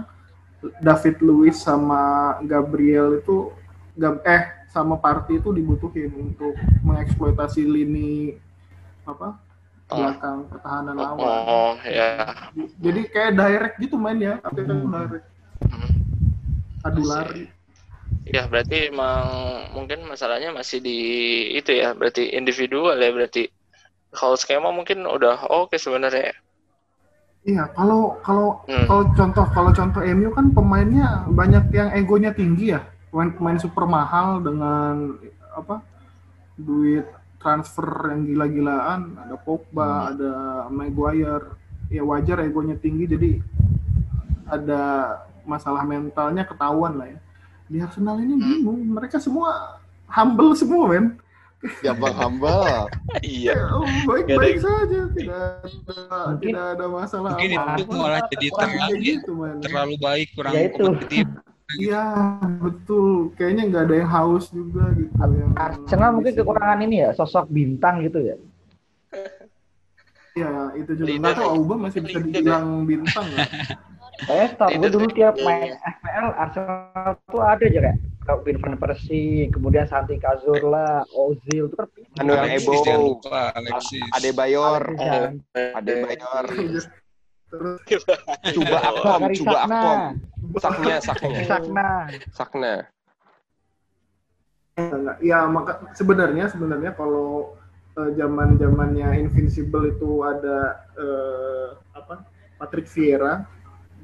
[0.84, 3.56] David Luiz sama Gabriel itu
[4.00, 8.38] Gab, eh sama Party itu dibutuhin untuk mengeksploitasi lini
[9.04, 9.36] apa
[9.90, 11.26] belakang pertahanan lawan.
[11.26, 12.30] Oh, ya.
[12.78, 15.26] Jadi kayak direct gitu mainnya, Arteta tuh direct.
[15.66, 15.92] Hmm.
[16.86, 17.46] Adu lari.
[18.30, 19.26] Ya, berarti emang
[19.74, 21.00] mungkin masalahnya masih di
[21.58, 23.50] itu ya, berarti individual ya berarti.
[24.14, 26.38] Kalau skema mungkin udah oke sebenarnya.
[27.48, 28.84] Iya, kalau kalau Hmm.
[28.86, 32.84] kalau contoh kalau contoh MU kan pemainnya banyak yang egonya tinggi ya.
[33.10, 35.16] Pemain pemain super mahal dengan
[35.56, 35.82] apa?
[36.60, 37.08] duit
[37.40, 40.32] transfer yang gila-gilaan, ada Pogba, ada
[40.68, 41.56] Maguire.
[41.88, 43.40] Ya wajar egonya tinggi jadi
[44.44, 44.82] ada
[45.48, 47.20] masalah mentalnya ketahuan lah ya.
[47.72, 49.80] Di Arsenal ini bingung, mereka semua
[50.12, 51.16] humble semua, men.
[51.84, 52.88] Gampang hamba.
[53.20, 53.52] Iya.
[53.52, 53.68] Ya,
[54.08, 57.82] baik-baik ada- saja, tidak ada, Mungkin- tidak ada masalah Mungkin apa-apa.
[57.84, 58.88] itu malah jadi terang ya.
[58.96, 59.32] gitu.
[59.60, 60.80] Terlalu baik, kurang Ya itu.
[60.80, 61.28] kompetitif.
[61.70, 62.04] Iya,
[62.64, 63.10] betul.
[63.36, 65.12] Kayaknya nggak ada yang haus juga gitu.
[65.14, 68.36] yang Arsenal mungkin kekurangan ini ya, sosok bintang gitu ya.
[70.34, 71.08] Iya, itu juga.
[71.12, 71.54] Nggak tahu ya.
[71.60, 73.50] Auba masih bisa Leader dibilang bintang nggak?
[74.20, 75.16] Saya tahu gue Leader dulu ya.
[75.18, 75.72] tiap main.
[75.76, 77.98] FPL Arsenal tuh ada aja kayak
[78.38, 81.90] Van Persie, kemudian Santi Cazorla, Ozil itu kan
[82.22, 82.86] Anu yang Alexis, Ebo.
[82.86, 84.10] jangan lupa Alexis.
[84.14, 84.82] Adebayor.
[84.86, 86.46] Alexis Sanchez, Adebayor.
[87.50, 88.02] Terus
[88.56, 90.00] Coba Akpom, Gary coba Sakna, Akpom.
[90.62, 91.42] Saknya, saknya.
[91.50, 91.90] Sakna.
[92.30, 92.74] Sakna.
[94.80, 97.52] Enggak, ya maka sebenarnya sebenarnya kalau
[98.00, 102.24] eh, zaman zamannya Invincible itu ada eh, apa
[102.62, 103.44] Patrick Vieira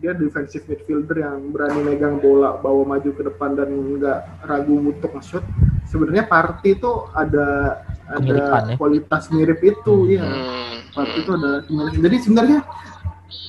[0.05, 3.65] dia defensive midfielder yang berani megang bola bawa maju ke depan dan
[3.97, 5.41] nggak ragu untuk nge-shoot
[5.83, 8.75] sebenarnya Party itu ada Kemiripan, ada ya?
[8.77, 10.77] kualitas mirip itu ya Hmm.
[10.93, 11.97] Party itu ada dimiliki.
[11.99, 12.59] jadi sebenarnya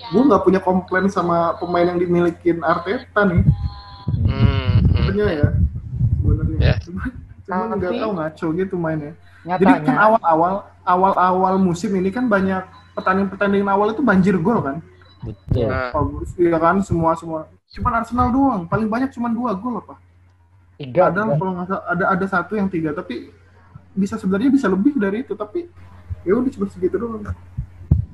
[0.07, 3.45] gue nggak punya komplain sama pemain yang dimilikin Arteta nih
[4.17, 4.25] Hmm.
[4.25, 4.77] Hmm.
[4.97, 5.49] sebenarnya ya
[6.17, 6.75] sebenarnya Ya.
[6.81, 7.03] cuma
[7.45, 9.13] cuma nggak Tapi- tahu ngaco gitu mainnya
[9.45, 12.65] jadi kan Nyatanya, awal-awal awal-awal musim ini kan banyak
[12.97, 14.81] pertandingan-pertandingan awal itu banjir gol kan
[15.27, 15.67] Betul.
[15.67, 19.99] Nah, bagus iya kan semua semua cuman Arsenal doang paling banyak cuman dua gol apa
[20.79, 23.35] tiga, ada kalau nggak ada ada satu yang tiga tapi
[23.97, 25.67] bisa sebenarnya bisa lebih dari itu tapi
[26.23, 27.27] ya udah cuma segitu doang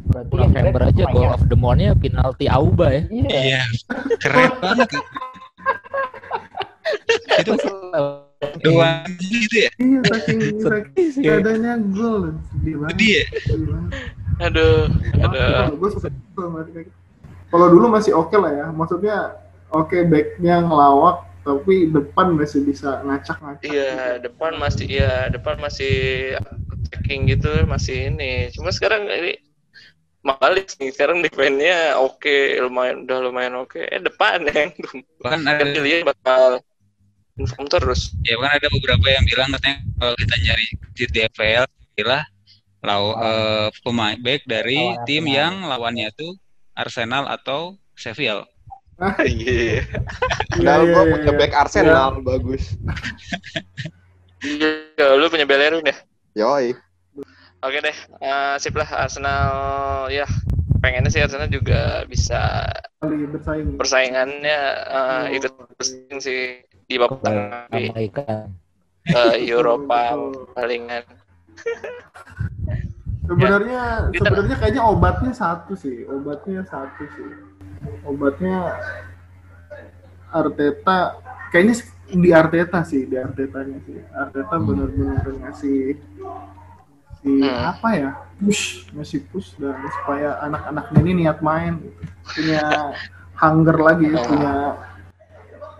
[0.08, 3.02] berarti November aja goal of the month-nya penalti Auba ya.
[3.08, 3.28] Iya.
[3.32, 3.62] Iya,
[4.20, 4.88] keren banget.
[7.40, 7.52] Itu
[8.60, 9.70] doang gitu ya.
[9.78, 12.36] Iya, saking saking adanya gol.
[12.52, 12.92] Sedih banget.
[12.92, 13.24] Sedih ya?
[14.50, 14.90] Aduh,
[15.22, 15.48] aduh.
[15.70, 15.90] Kalau gue
[17.52, 19.36] Kalau dulu masih oke lah ya, maksudnya
[19.68, 23.68] oke backnya ngelawak, tapi depan masih bisa ngacak-ngacak.
[23.68, 25.94] Iya, depan masih iya, depan masih
[26.40, 28.48] attacking gitu masih ini.
[28.56, 29.36] Cuma sekarang ini
[30.24, 30.90] balik nih.
[30.96, 33.84] Sekarang defense-nya oke, lumayan udah lumayan oke.
[33.84, 34.72] Eh depan yang
[35.20, 36.62] Bahkan kan ada dilihat bakal
[37.40, 38.12] inform terus.
[38.28, 41.64] ya bahkan ada beberapa yang bilang katanya kalau kita nyari di DFL
[41.96, 42.22] pilih
[42.84, 46.36] law eh, pemain back dari Lawan tim yang lawannya tuh
[46.74, 48.48] Arsenal atau Sheffield.
[49.18, 49.82] Iya.
[50.52, 51.38] Padahal iya, gue iya, punya iya.
[51.38, 52.64] back Arsenal bagus.
[54.42, 55.96] Iya, lu punya Bellerin ya?
[56.34, 56.74] Yoi.
[57.62, 59.54] Oke deh, eh, sip lah Arsenal
[60.10, 60.26] ya
[60.82, 62.66] pengennya sih Arsenal juga bisa
[62.98, 63.78] bersaing.
[63.78, 65.36] persaingannya eh, Oh.
[65.38, 66.58] ikut bersaing sih
[66.90, 68.50] di babak tengah di Amerika.
[69.04, 70.18] eh, Eropa
[70.58, 71.06] palingan.
[73.32, 77.28] Sebenarnya Kita- sebenarnya kayaknya obatnya satu sih, obatnya satu sih.
[78.04, 78.76] Obatnya
[80.28, 81.16] Arteta
[81.48, 81.74] kayaknya
[82.12, 83.96] di Arteta sih, di Artetanya sih.
[84.12, 84.66] Arteta Hmm.
[84.68, 85.96] benar-benar ngasih
[87.20, 87.72] si Hmm.
[87.72, 88.10] apa ya?
[88.36, 92.00] Push, ngasih push dan supaya anak-anaknya ini niat main gitu.
[92.26, 92.62] Punya
[93.38, 94.24] hunger lagi, Oh.
[94.28, 94.52] punya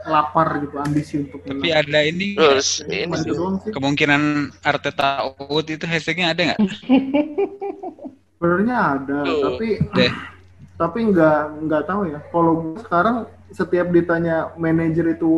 [0.07, 1.81] lapar gitu, ambisi untuk Tapi menang.
[1.87, 3.07] ada ini Terus ini
[3.71, 4.23] kemungkinan
[4.63, 6.61] Arteta out itu hashtagnya ada nggak?
[8.43, 9.41] Sebenarnya ada, Tuh.
[9.47, 10.13] tapi Deh.
[10.83, 11.39] tapi nggak
[11.69, 12.19] nggak tahu ya.
[12.35, 13.17] Kalau gue sekarang
[13.55, 15.33] setiap ditanya manajer itu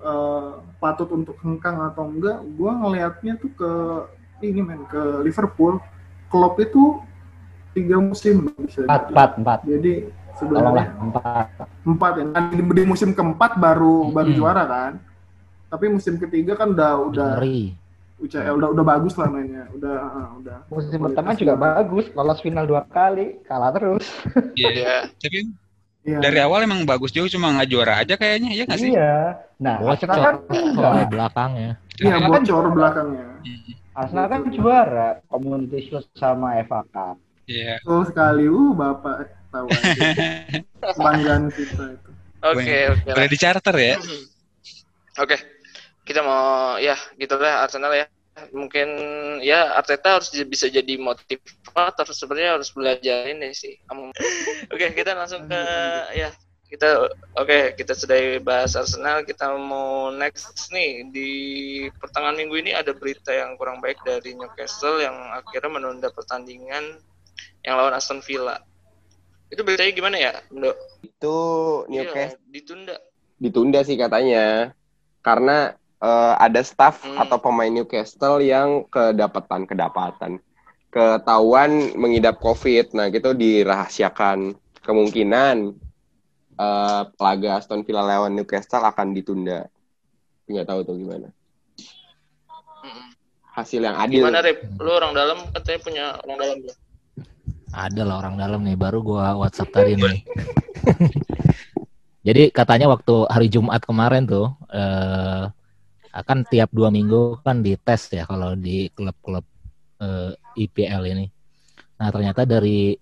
[0.00, 3.72] eh, patut untuk hengkang atau enggak, gue ngelihatnya tuh ke
[4.46, 5.76] ini men ke Liverpool.
[6.28, 7.00] Klopp itu
[7.72, 8.84] tiga musim bisa.
[8.84, 9.12] Empat, jadi.
[9.12, 9.58] empat, empat.
[9.64, 9.94] Jadi
[10.38, 11.46] sebenarnya empat.
[11.84, 12.24] empat ya.
[12.30, 14.38] Nah, di, di musim keempat baru baru Mm-mm.
[14.38, 14.92] juara kan.
[15.68, 17.76] Tapi musim ketiga kan udah udah Ngeri.
[18.18, 19.68] UCL udah udah bagus lah mainnya.
[19.74, 20.58] Udah ah, udah.
[20.72, 24.06] Musim Kualitas pertama juga bagus, lolos final dua kali, kalah terus.
[24.58, 24.70] Iya.
[24.74, 25.38] ya Tapi
[26.08, 26.24] Iya.
[26.24, 28.90] dari awal emang bagus juga cuma nggak juara aja kayaknya ya nggak sih?
[28.96, 29.44] Iya.
[29.60, 30.80] Nah, Arsenal kan Bocor enggak.
[30.80, 31.70] soalnya belakangnya.
[31.98, 33.26] Iya, Arsenal kan bocor belakangnya.
[33.92, 37.16] Arsenal kan juara Community Shield sama FA Cup.
[37.44, 37.76] Iya.
[37.84, 40.00] Oh sekali, uh bapak tahu aja.
[40.94, 42.10] Kebanggaan kita itu.
[42.38, 43.06] Oke, oke.
[43.10, 43.16] lah.
[43.18, 43.96] Boleh di charter ya?
[45.22, 45.36] Oke.
[46.06, 48.06] Kita mau ya gitulah Arsenal ya.
[48.54, 48.88] Mungkin
[49.42, 53.74] ya Arteta harus bisa jadi motivator sebenarnya harus belajar ini sih.
[54.72, 55.60] Oke, kita langsung ke
[56.14, 56.30] ya
[56.68, 61.30] kita oke kita sudah bahas Arsenal kita mau next nih di
[61.96, 67.00] pertengahan minggu ini ada berita yang kurang baik dari Newcastle yang akhirnya menunda pertandingan
[67.64, 68.60] yang lawan Aston Villa
[69.48, 70.32] itu beritanya gimana ya?
[71.00, 71.36] Itu
[71.88, 72.94] Iya, Newcastle ditunda
[73.38, 74.74] ditunda sih katanya
[75.22, 77.18] karena eh, ada staff Hmm.
[77.18, 80.38] atau pemain Newcastle yang kedapatan kedapatan
[80.88, 82.96] ketahuan mengidap COVID.
[82.96, 85.56] Nah, gitu dirahasiakan kemungkinan
[86.58, 89.68] eh, laga Aston Villa lawan Newcastle akan ditunda.
[90.48, 91.28] Nggak tahu tuh gimana.
[92.82, 93.06] Mm-mm.
[93.52, 94.22] Hasil yang adil.
[94.22, 94.58] Gimana Rip?
[94.78, 96.74] Lu orang dalam katanya punya orang dalam ya?
[97.72, 100.20] Ada lah orang dalam nih, baru gua WhatsApp tadi nih.
[102.28, 105.44] Jadi katanya waktu hari Jumat kemarin tuh eh,
[106.12, 109.44] akan tiap dua minggu kan dites ya kalau di klub-klub
[110.02, 111.26] eh, IPL ini.
[111.96, 112.92] Nah ternyata dari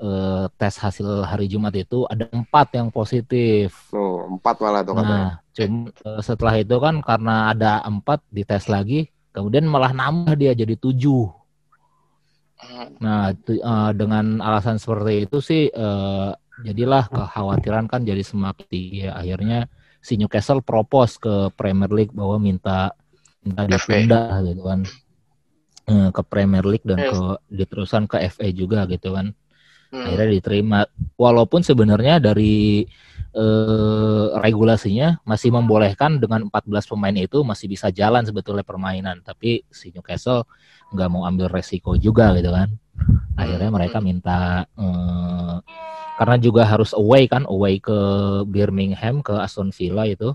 [0.00, 3.94] eh, tes hasil hari Jumat itu ada empat yang positif.
[3.94, 5.12] Oh, empat malah tuh katanya.
[5.12, 10.56] Nah, cuma eh, setelah itu kan karena ada empat dites lagi, kemudian malah nambah dia
[10.56, 11.30] jadi tujuh.
[13.02, 16.30] Nah, eh, dengan alasan seperti itu sih eh,
[16.64, 19.10] jadilah kekhawatiran kan jadi semakin tinggi.
[19.10, 19.66] Akhirnya
[20.04, 22.94] si Newcastle propose ke Premier League bahwa minta
[23.44, 24.80] minta ditunda gitu kan
[25.84, 27.20] Eh, ke Premier League dan ke
[27.52, 29.36] diterusan ke FA juga gitu kan.
[29.94, 30.10] Hmm.
[30.10, 30.78] Akhirnya diterima.
[31.14, 32.82] Walaupun sebenarnya dari
[33.34, 39.90] eh, regulasinya masih membolehkan dengan 14 pemain itu masih bisa jalan sebetulnya permainan, tapi si
[39.90, 40.46] Newcastle
[40.94, 42.70] nggak mau ambil resiko juga gitu kan.
[43.34, 43.76] Akhirnya Hmm.
[43.78, 45.56] mereka minta eh,
[46.14, 47.98] karena juga harus away kan, away ke
[48.46, 50.30] Birmingham ke Aston Villa itu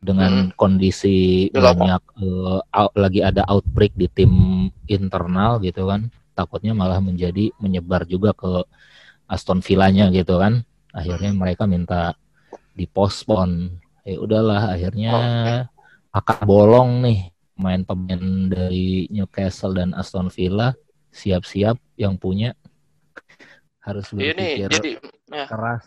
[0.00, 1.88] dengan kondisi Di lapang.
[1.88, 4.32] banyak eh, out- lagi ada outbreak di tim
[4.88, 6.08] internal gitu kan.
[6.34, 8.66] Takutnya malah menjadi menyebar juga ke
[9.30, 10.66] Aston Villanya gitu kan.
[10.90, 12.18] Akhirnya mereka minta
[12.74, 13.78] dipospon.
[14.04, 15.14] Ya udahlah akhirnya
[16.12, 20.74] akan bolong nih main pemain dari Newcastle dan Aston Villa
[21.14, 22.58] siap-siap yang punya
[23.84, 24.90] harus Ini berpikir jadi
[25.30, 25.86] ya, keras.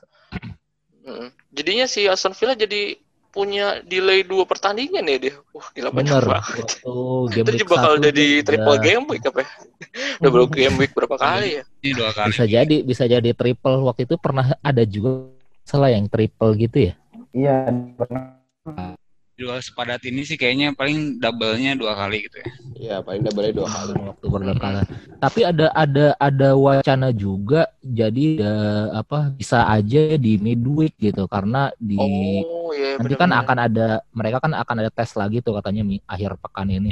[1.04, 1.30] mm.
[1.52, 2.96] jadinya si Aston Villa jadi
[3.38, 5.36] punya delay dua pertandingan ya dia.
[5.54, 6.26] Wah, gila banyak Bener.
[6.26, 6.58] banget.
[6.58, 6.93] Waktu
[7.30, 9.50] game Itu juga bakal satu udah di tuh triple game week apa ya?
[10.26, 11.63] Double game week berapa kali ya?
[11.86, 12.30] Ini dua kali.
[12.34, 13.78] Bisa jadi, bisa jadi triple.
[13.86, 15.30] Waktu itu pernah ada juga
[15.62, 16.93] salah yang triple gitu ya.
[17.38, 18.97] Iya, pernah.
[19.38, 22.50] Dua sepadat ini sih kayaknya paling double-nya dua kali gitu ya.
[22.78, 23.91] Iya, paling double dua kali.
[23.93, 24.84] waktu berdekatan.
[25.21, 31.69] Tapi ada ada ada wacana juga jadi eh, apa bisa aja di midweek gitu karena
[31.78, 35.86] di Oh, iya nanti kan akan ada mereka kan akan ada tes lagi tuh katanya
[35.86, 36.89] mi- akhir pekan ini.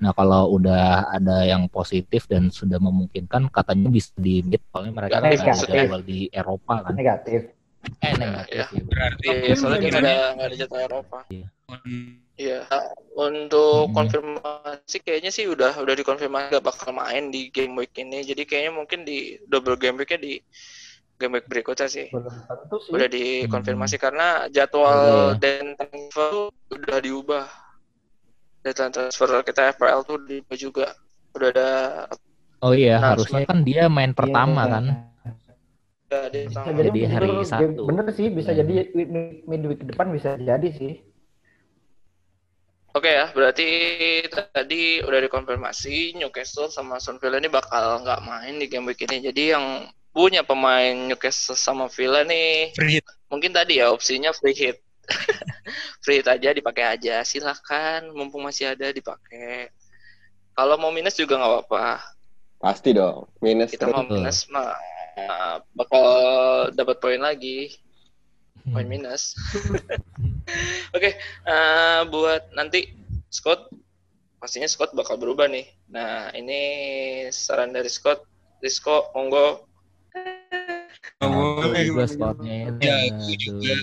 [0.00, 5.20] Nah kalau udah ada yang positif dan sudah memungkinkan katanya bisa di mid soalnya mereka
[5.20, 6.94] kan Negatif ada jadwal di Eropa kan.
[6.96, 7.52] Negatif.
[8.02, 8.66] Eh negatif Iya.
[8.70, 8.82] ya.
[8.86, 11.18] Berarti Iya, soalnya kita nggak ada jadwal Eropa.
[11.72, 12.58] Hmm, Iya.
[13.12, 13.96] Untuk Mm-mm.
[13.96, 18.22] konfirmasi kayaknya sih udah udah dikonfirmasi gak bakal main di game week ini.
[18.24, 20.32] Jadi kayaknya mungkin di double game weeknya di
[21.18, 22.08] game week berikutnya sih.
[22.10, 22.90] Belum tentu sih.
[22.94, 25.38] Udah dikonfirmasi karena jadwal Iya.
[25.38, 27.46] dan transfer tuh udah diubah.
[28.62, 30.86] Data transfer kita FPL tuh diubah juga.
[31.34, 31.70] Udah ada
[32.62, 34.84] Oh iya Nah, harusnya kan dia main pertama Iya, kan.
[36.14, 37.82] Ada Bisa jadi, Jadi hari bener, Sabtu.
[37.88, 38.58] bener sih, bisa Hmm.
[38.60, 40.92] jadi mid- midweek depan bisa jadi sih.
[42.92, 43.68] Oke ya, berarti
[44.28, 49.16] tadi udah dikonfirmasi Newcastle sama Aston Villa ini bakal nggak main di game week ini.
[49.24, 53.04] Jadi yang punya pemain Newcastle sama Villa nih free hit.
[53.32, 54.76] mungkin tadi ya opsinya free hit.
[56.04, 59.72] free hit aja dipakai aja, silakan mumpung masih ada dipakai.
[60.52, 62.04] Kalau mau minus juga nggak apa-apa.
[62.60, 63.24] Pasti dong.
[63.40, 63.96] Minus Kita terus.
[63.96, 64.76] mau minus mah
[65.14, 66.04] uh, bakal
[66.72, 67.76] dapat poin lagi.
[68.64, 69.34] poin minus.
[70.94, 72.94] Oke, eh, buat nanti
[73.26, 73.74] Scott,
[74.38, 75.66] pastinya Scott bakal berubah nih.
[75.88, 76.60] Nah, ini
[77.28, 78.22] saran dari Scott.
[78.58, 79.66] Rizko, monggo.
[81.18, 81.82] Oh, Nah, boleh.
[81.82, 82.78] juga spotnya itu.
[82.80, 83.74] Ya, gue juga.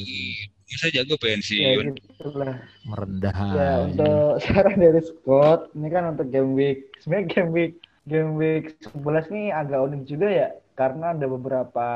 [0.69, 1.85] Masa jago Ya pensiun.
[1.97, 2.55] gitu lah.
[2.85, 3.35] merendah.
[3.51, 6.87] Ya untuk saran dari Scott, ini kan untuk game week.
[6.99, 7.73] Sebenarnya game week
[8.05, 10.47] game week 11 nih agak unik juga ya,
[10.79, 11.87] karena ada beberapa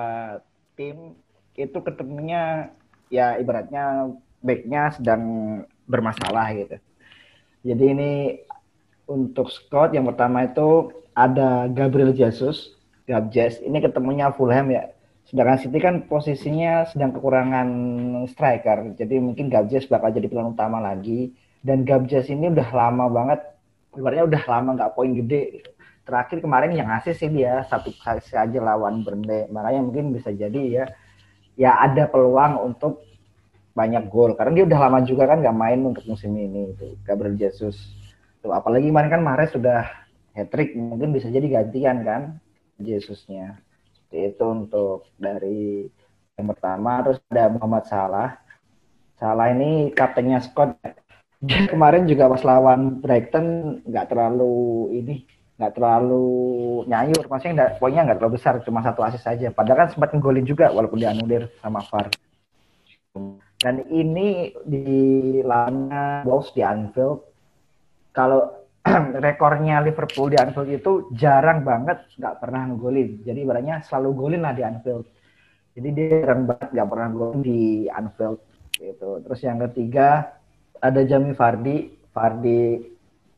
[0.76, 1.15] tim
[1.56, 2.76] itu ketemunya
[3.08, 4.12] ya ibaratnya
[4.43, 5.24] backnya sedang
[5.88, 6.76] bermasalah gitu.
[7.63, 8.12] Jadi ini
[9.08, 12.76] untuk Scott yang pertama itu ada Gabriel Jesus,
[13.08, 13.63] Gabjes.
[13.63, 14.91] Ini ketemunya Fulham ya.
[15.24, 17.67] Sedangkan City kan posisinya sedang kekurangan
[18.28, 19.00] striker.
[19.00, 21.32] Jadi mungkin Gabjes bakal jadi pilihan utama lagi.
[21.63, 23.39] Dan Gabjes ini udah lama banget,
[23.96, 25.63] ibaratnya udah lama nggak poin gede.
[26.04, 29.48] Terakhir kemarin yang ngasih sih dia satu kali aja lawan Burnley.
[29.48, 30.86] Makanya mungkin bisa jadi ya,
[31.56, 33.08] ya ada peluang untuk
[33.72, 34.36] banyak gol.
[34.36, 36.76] Karena dia udah lama juga kan nggak main untuk musim ini.
[36.76, 37.96] Itu Gabriel Jesus.
[38.44, 39.88] Tuh, apalagi kemarin kan Mahrez sudah
[40.36, 42.22] hat trick, mungkin bisa jadi gantian kan
[42.84, 43.63] Jesusnya.
[44.12, 45.88] Itu untuk dari
[46.36, 47.00] yang pertama.
[47.08, 48.30] Terus ada Muhammad Salah.
[49.16, 50.76] Salah ini kaptennya Scott.
[51.72, 56.28] Kemarin juga pas lawan Brighton nggak terlalu ini nggak terlalu
[56.91, 59.47] nyayur, maksudnya nggak, poinnya nggak terlalu besar, cuma satu asis saja.
[59.56, 62.12] Padahal kan sempat nggolin juga walaupun dianulir sama VAR.
[63.63, 64.86] Dan ini di
[65.39, 67.23] lawannya Wolves di Anfield.
[68.12, 68.67] Kalau
[69.23, 73.23] rekornya Liverpool di Anfield itu jarang banget nggak pernah ngegolin.
[73.23, 75.08] Jadi ibaratnya selalu golin lah di Anfield.
[75.80, 78.43] Jadi dia jarang banget nggak pernah golin di Anfield
[78.76, 79.23] gitu.
[79.23, 80.36] Terus yang ketiga
[80.84, 81.78] ada Jamie Vardy.
[82.13, 82.62] Vardy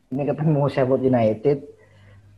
[0.09, 1.57] ini ketemu Sheffield United.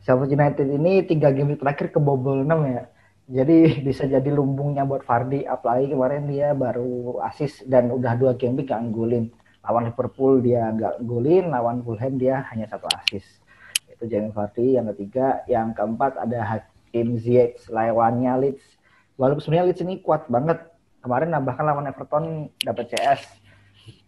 [0.08, 2.84] Sheffield United ini tiga game terakhir kebobol 6 ya.
[3.28, 3.58] Jadi
[3.92, 5.44] bisa jadi lumbungnya buat Vardy.
[5.44, 9.28] Apalagi kemarin dia baru asis dan udah dua game week nggak golin.
[9.68, 13.28] Lawan Liverpool dia nggak golin, lawan Fulham dia hanya satu asis.
[13.92, 14.80] Itu Jamie Vardy.
[14.80, 18.64] Yang ketiga, yang keempat ada Hakim Ziyech lawannya Leeds.
[19.20, 20.64] Walaupun sebenarnya Leeds ini kuat banget.
[21.04, 23.28] Kemarin bahkan lawan Everton dapat CS.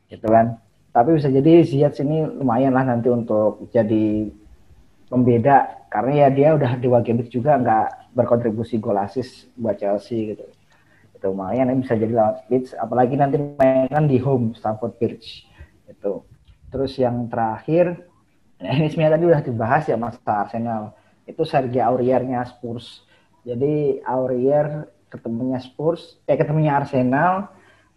[0.07, 0.63] Gitu kan.
[0.95, 4.31] Tapi bisa jadi Ziyech ini lumayan lah nanti untuk jadi
[5.09, 10.45] pembeda karena ya dia udah game week juga nggak berkontribusi gol assist buat Chelsea gitu.
[11.17, 15.49] Itu lumayan bisa jadi lawan Leeds apalagi nanti mainan di home Stamford Bridge
[15.89, 16.23] itu.
[16.69, 18.05] Terus yang terakhir
[18.59, 20.93] nah ini sebenarnya tadi udah dibahas ya Mas Arsenal.
[21.25, 23.03] Itu Sergio Auriernya Spurs.
[23.41, 27.49] Jadi Aurier ketemunya Spurs, eh ketemunya Arsenal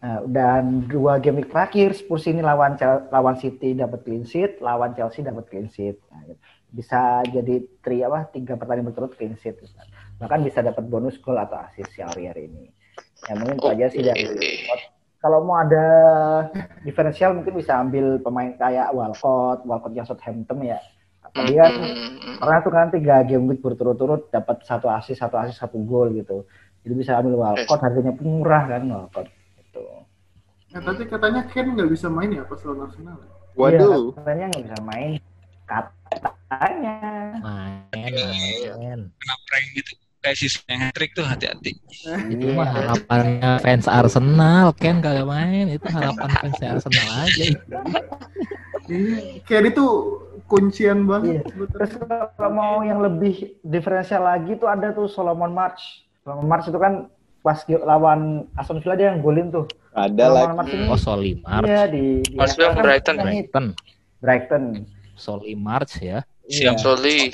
[0.03, 2.75] Nah, dan dua game terakhir Spurs ini lawan
[3.15, 5.95] lawan City dapat clean sheet, lawan Chelsea dapat clean sheet.
[6.11, 6.43] Nah, gitu.
[6.73, 9.61] Bisa jadi tri apa tiga pertandingan berturut clean sheet.
[10.16, 12.73] Bahkan bisa dapat bonus gol atau assist si Aurier ini.
[13.29, 14.25] Ya mungkin itu aja sih dari
[15.23, 15.87] kalau mau ada
[16.83, 20.83] diferensial mungkin bisa ambil pemain kayak Walcott, Walcott yang Southampton ya.
[21.23, 25.62] Tapi kan Mm, pernah tuh kan tiga game week berturut-turut dapat satu assist, satu assist,
[25.62, 26.43] satu gol gitu.
[26.83, 29.31] Jadi bisa ambil Walcott, harganya pun murah kan Walcott.
[29.62, 29.85] Gitu.
[30.75, 33.16] Ya, tapi katanya Ken nggak bisa main ya pas lawan Arsenal.
[33.23, 33.29] ya?
[33.55, 34.03] Waduh.
[34.11, 35.12] Iya, katanya nggak bisa main.
[35.64, 36.31] Katanya.
[36.61, 38.73] Main, Iya.
[38.77, 39.01] main.
[39.09, 39.93] Kena prank gitu.
[40.23, 40.39] Kayak
[40.71, 41.73] yang hat-trick tuh hati-hati.
[42.31, 45.67] Itu mah harapannya fans Arsenal, Ken kagak main.
[45.67, 47.45] Itu harapan fans Arsenal aja.
[49.47, 49.87] Kayak itu
[50.47, 51.43] kuncian banget.
[51.43, 51.67] Iya.
[51.75, 51.91] Terus
[52.39, 56.07] kalau mau yang lebih diferensial lagi tuh ada tuh Solomon March.
[56.23, 57.11] Solomon March itu kan
[57.43, 59.67] pas lawan Aston Villa dia yang golin tuh.
[59.91, 60.43] Ada lah.
[60.47, 63.17] Solomon March ini Oh, Solimar, iya di, di March bilang kan Brighton.
[63.19, 63.67] Brighton,
[64.23, 64.65] Brighton.
[65.19, 66.23] Solimar ya.
[66.45, 66.72] Iya.
[66.72, 66.76] Siap.
[66.78, 67.30] Soli.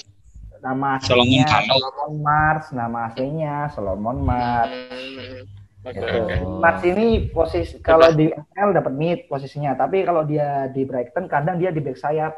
[0.58, 1.76] Nama Solomon aslinya Kalau.
[1.78, 4.72] Solomon Mars, nama aslinya Solomon Mars.
[4.74, 5.40] Hmm,
[5.86, 6.02] Oke, Gitu.
[6.04, 6.34] oke.
[6.58, 11.56] Mars ini posisi kalau di FL dapat mid posisinya, tapi kalau dia di Brighton kadang
[11.56, 12.34] dia di back sayap.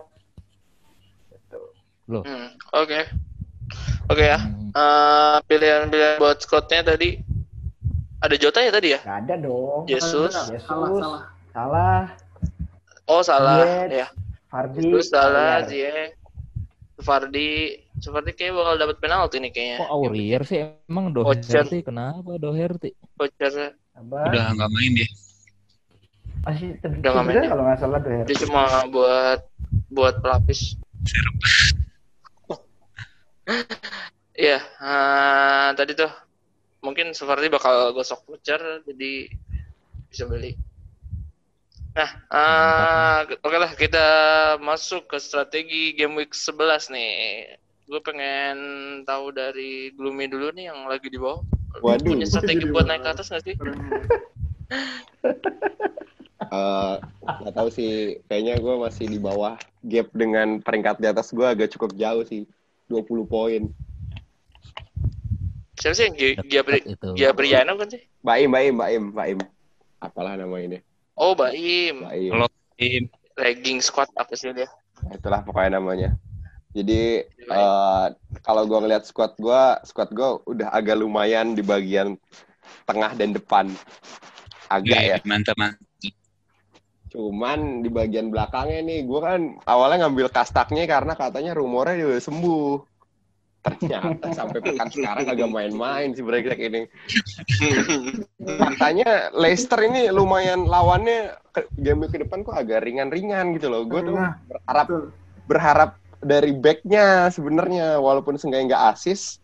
[1.32, 1.60] Gitu.
[2.12, 3.08] Hmm, Oke.
[4.06, 4.38] Oke ya.
[4.38, 4.68] Hmm.
[4.70, 7.18] Eh, pilihan-pilihan buat squadnya tadi
[8.20, 9.00] ada Jota ya tadi ya?
[9.00, 9.88] Gak ada dong.
[9.88, 10.30] Yesus.
[10.46, 10.68] Yesus.
[10.68, 11.22] Salah, salah.
[11.50, 12.00] Salah,
[13.08, 14.06] Oh salah Yates, ya.
[14.46, 15.66] Fardi, Yesus salah, Aurier.
[15.66, 16.10] Ziyech,
[17.00, 19.76] Fardi, Fardi kayak bakal dapat penalti nih kayaknya.
[19.82, 21.10] Kok Aurier sih emang.
[21.10, 22.94] Doherty kenapa Doherty?
[23.16, 24.18] Voucher Apa?
[24.30, 25.08] Udah nggak main dia.
[26.40, 28.24] Masih Udah nggak main kalau nggak salah Doher.
[28.24, 29.40] dia cuma buat
[29.90, 30.76] buat pelapis.
[34.40, 36.08] Iya, eh, tadi tuh
[36.80, 39.28] mungkin Sefardi bakal gosok voucher jadi
[40.08, 40.56] bisa beli.
[41.90, 44.06] Nah, eh, oke lah kita
[44.62, 47.50] masuk ke strategi game week 11 nih.
[47.90, 48.56] Gue pengen
[49.02, 51.42] tahu dari Gloomy dulu nih yang lagi di bawah.
[51.82, 52.14] Waduh.
[52.14, 53.54] Punya strategi buat naik ke atas nggak sih?
[56.50, 58.18] Eh, nggak tahu sih.
[58.26, 59.54] Kayaknya gue masih di bawah.
[59.86, 62.42] Gap dengan peringkat di atas gue agak cukup jauh sih.
[62.90, 63.62] 20 poin.
[65.78, 67.08] Siapa sih yang Gi- Giabri Dekat itu.
[67.14, 68.02] Giabriano kan sih?
[68.18, 69.38] Baim, Baim, Baim, Baim.
[70.02, 70.78] Apalah namanya ini.
[71.18, 72.06] Oh, Baim.
[72.06, 72.30] Baim.
[72.32, 72.48] Kalau
[72.78, 73.04] tim
[73.40, 74.68] Legging squad apa sih dia?
[75.08, 76.12] Itulah pokoknya namanya.
[76.70, 78.06] Jadi eh,
[78.44, 82.14] kalau gue ngeliat squad gue, squad gue udah agak lumayan di bagian
[82.86, 83.66] tengah dan depan.
[84.70, 85.16] Agak ya.
[85.26, 85.82] mantap mantap.
[87.10, 92.22] Cuman di bagian belakangnya nih, gue kan awalnya ngambil kastaknya karena katanya rumornya dia udah
[92.22, 92.70] sembuh.
[93.60, 96.88] Ternyata sampai pekan sekarang agak main-main si brengsek ini.
[98.40, 103.84] Katanya Leicester ini lumayan lawannya ke, game ke depan kok agak ringan-ringan gitu loh.
[103.84, 105.04] Gue tuh Nah, berharap betul.
[105.44, 105.90] berharap
[106.20, 109.40] dari backnya sebenarnya walaupun seenggaknya nggak asis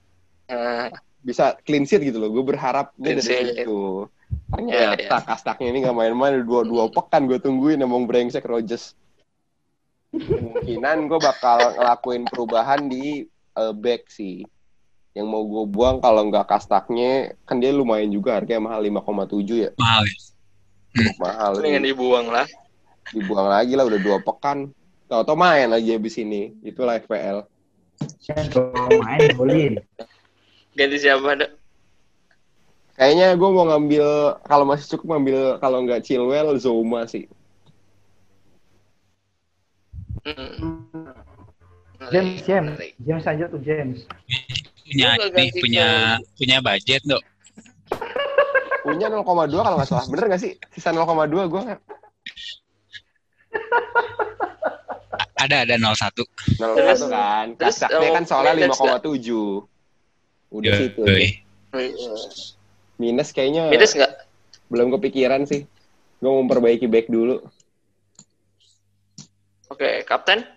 [0.46, 0.86] Eh,
[1.20, 2.30] bisa clean sheet gitu loh.
[2.30, 3.58] Gue berharap dari sheet.
[3.58, 4.06] situ.
[4.56, 8.94] Iya, Ternyata kastaknya ini nggak main-main dua dua pekan gue tungguin emang brengsek Rogers.
[10.10, 13.26] Kemungkinan gue bakal ngelakuin perubahan di
[13.56, 14.44] eh, back sih.
[15.16, 19.70] Yang mau gue buang kalau nggak kastaknya kan dia lumayan juga harganya mahal 5,7 ya.
[19.80, 20.16] Mahal ya.
[20.96, 21.52] Cukup mahal.
[21.60, 21.80] Sih.
[21.80, 22.46] dibuang lah.
[23.12, 24.72] Dibuang lagi lah udah dua pekan.
[25.06, 26.52] Tau-tau main lagi habis ini.
[26.60, 27.46] Itulah FPL.
[28.52, 29.74] Kalau main golin.
[30.76, 31.48] Ganti siapa ada?
[32.96, 34.06] Kayaknya gue mau ngambil
[34.44, 37.28] kalau masih cukup ngambil kalau nggak Chilwell Zoma sih.
[40.24, 40.85] Hmm.
[42.12, 42.76] James, James.
[43.02, 44.06] James aja tuh James.
[44.86, 45.88] Punya ini punya
[46.38, 47.22] punya budget dok.
[48.86, 50.06] Punya 0,2 kalau nggak salah.
[50.06, 50.52] Bener nggak sih?
[50.70, 51.62] Sisa 0,2 gue.
[55.36, 56.22] Ada ada 01.
[56.58, 57.46] 0,1 kan.
[57.58, 59.66] terus Kastaknya mau kan soalnya minus 5,7.
[60.54, 61.02] Udah situ.
[61.02, 61.28] Iya.
[62.96, 64.12] Minus kayaknya Minus nggak?
[64.70, 65.66] belum kepikiran sih.
[66.22, 67.42] Gue mau memperbaiki back dulu.
[69.68, 70.55] Oke, kapten.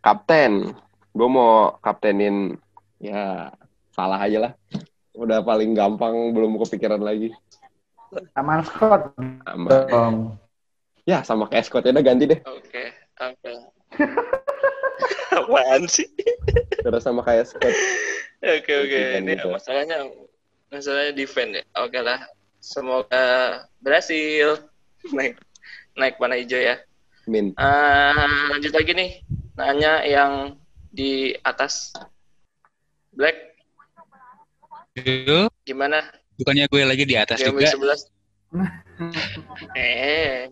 [0.00, 0.72] Kapten.
[1.12, 2.54] Gue mau kaptenin
[3.02, 3.50] ya
[3.90, 4.52] salah aja lah.
[5.18, 7.34] Udah paling gampang belum kepikiran lagi.
[8.32, 9.12] Taman Scott.
[9.44, 10.16] Sama, Dong.
[11.04, 12.40] ya sama kayak Scott udah ganti deh.
[12.46, 12.84] Oke,
[13.18, 13.52] oke.
[15.34, 16.06] Apaan sih?
[16.80, 17.74] Terus sama kayak Scott.
[18.38, 18.96] Oke, oke.
[18.96, 19.48] Defend Ini gitu.
[19.50, 19.96] masalahnya
[20.70, 21.64] masalahnya defend ya.
[21.82, 22.22] Oke lah.
[22.62, 23.24] Semoga
[23.82, 24.62] berhasil.
[25.10, 25.36] Naik
[25.98, 26.78] naik panah hijau ya.
[27.28, 27.52] Min.
[27.52, 29.10] Eh, lanjut lagi nih.
[29.60, 30.32] Nanya yang
[30.88, 31.92] di atas.
[33.12, 33.36] Black,
[34.94, 35.98] Itu gimana?
[36.38, 37.74] bukannya gue lagi di atas Game juga.
[37.74, 38.54] 11.
[39.74, 40.46] eh,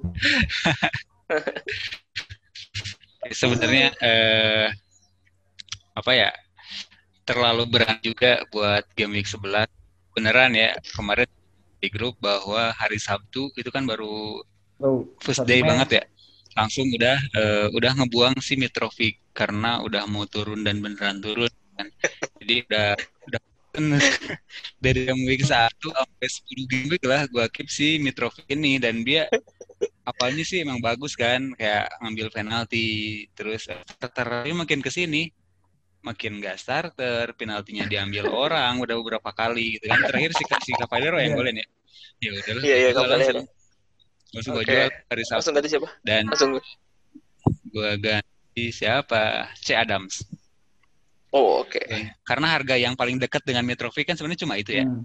[3.41, 4.67] Sebenarnya eh
[5.95, 6.31] apa ya?
[7.27, 9.67] Terlalu berat juga buat game week 11.
[10.15, 11.31] Beneran ya, kemarin
[11.79, 14.43] di grup bahwa hari Sabtu itu kan baru
[14.77, 16.05] Tuh, first day banget ya
[16.57, 21.89] langsung udah eh, udah ngebuang si Mitrovic karena udah mau turun dan beneran turun kan.
[22.41, 22.89] Jadi udah
[23.29, 23.41] udah
[24.85, 28.81] dari yang week 1 sampai 10 game week lah gua keep si Mitrovic ini.
[28.81, 29.29] Dan dia
[30.09, 31.53] awalnya sih emang bagus kan.
[31.61, 32.87] Kayak ngambil penalti
[33.37, 33.69] terus
[34.01, 35.29] tapi makin ke sini
[36.07, 40.01] makin gak starter penaltinya diambil orang udah beberapa kali gitu kan.
[40.07, 41.39] Terakhir si si Cavaliero yang Iya.
[41.39, 41.67] golin ya?
[42.17, 42.91] Ya udahlah Iya, iya,
[44.29, 44.67] gue Oke.
[44.67, 45.89] jual hari Sabtu Langsung ganti siapa?
[46.03, 46.51] dan Langsung.
[47.67, 49.23] gue ganti siapa
[49.57, 50.25] C Adams
[51.31, 51.83] Oh, oke.
[52.23, 55.05] karena harga yang paling dekat dengan Mitrovic kan sebenarnya cuma itu ya Hmm.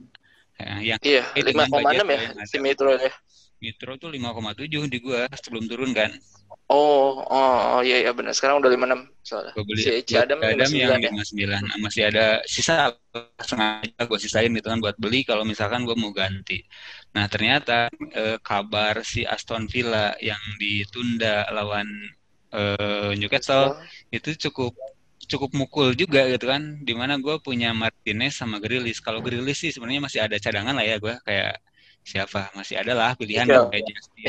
[0.61, 2.45] Ya, yang Iya, Eh, lima dengan koma enam budget ya yang ada.
[2.45, 3.11] si Metro ya.
[3.61, 6.09] Mitro tuh 5,7 di gua sebelum turun kan.
[6.71, 8.31] Oh, oh, oh, iya, iya benar.
[8.31, 9.51] Sekarang udah lima enam soalnya.
[9.59, 11.59] gue beli Si Eci Adam Adam yang 59 ya.
[11.75, 12.95] 59 masih ada sisa
[13.43, 15.27] sengaja gue sisain gitu kan buat beli.
[15.27, 16.63] Kalau misalkan gue mau ganti.
[17.11, 21.91] Nah ternyata eh, kabar si Aston Villa yang ditunda lawan
[22.55, 23.75] eh, Newcastle
[24.09, 24.71] itu cukup
[25.27, 26.79] cukup mukul juga gitu kan.
[26.87, 29.03] Di mana gue punya Martinez sama Grealish.
[29.03, 31.59] Kalau Grealish sih sebenarnya masih ada cadangan lah ya gue kayak
[32.05, 32.49] siapa?
[32.57, 33.69] Masih ada lah pilihan Mikel.
[33.69, 33.83] kayak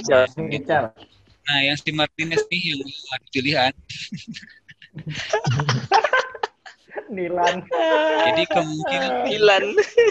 [0.05, 0.47] Justin
[1.43, 3.73] nah yang si Martinez nih yang ada pilihan
[7.13, 7.61] Nilan.
[8.27, 9.65] jadi kemungkinan Milan.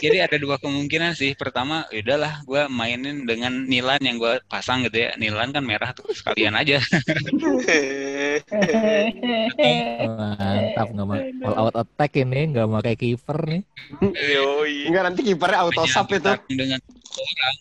[0.06, 4.86] jadi ada dua kemungkinan sih pertama ya udahlah gue mainin dengan Nilan yang gue pasang
[4.86, 6.78] gitu ya Nilan kan merah tuh sekalian aja
[10.06, 13.62] Mantap nggak mau all out attack ini nggak pakai kiper nih.
[14.02, 14.91] Yoi.
[14.91, 16.32] Enggak nanti kipernya auto sub itu.
[16.52, 16.80] Dengan
[17.12, 17.56] orang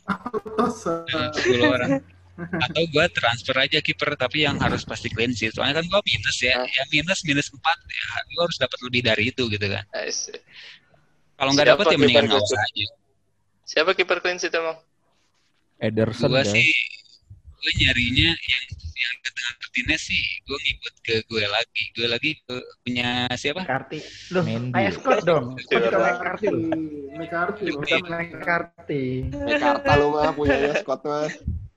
[0.56, 1.90] Terus eh, 10 orang
[2.38, 6.38] atau gue transfer aja kiper tapi yang harus pasti clean sheet soalnya kan gue minus
[6.40, 6.64] ya Ah.
[6.64, 9.84] ya minus minus 4 ya gue harus dapat lebih dari itu gitu kan
[11.36, 12.86] kalau nggak dapat ya mendingan kiper nggak usah aja
[13.70, 14.74] Siapa kiper clean sheet emang?
[15.78, 16.50] Ederson gue guys.
[16.50, 16.68] sih
[17.60, 18.64] gue nyarinya yang
[19.00, 23.62] yang ke tengah Martinez sih gue ngikut ke gue lagi gue lagi ke, punya siapa
[23.64, 24.02] Karti.
[24.34, 25.54] Loh, kayak Scott dong.
[25.56, 26.46] Scott juga main karti.
[27.14, 27.64] McCarthy
[28.42, 29.02] karti.
[29.30, 31.30] Jakarta lu mah punyanya Scott mah.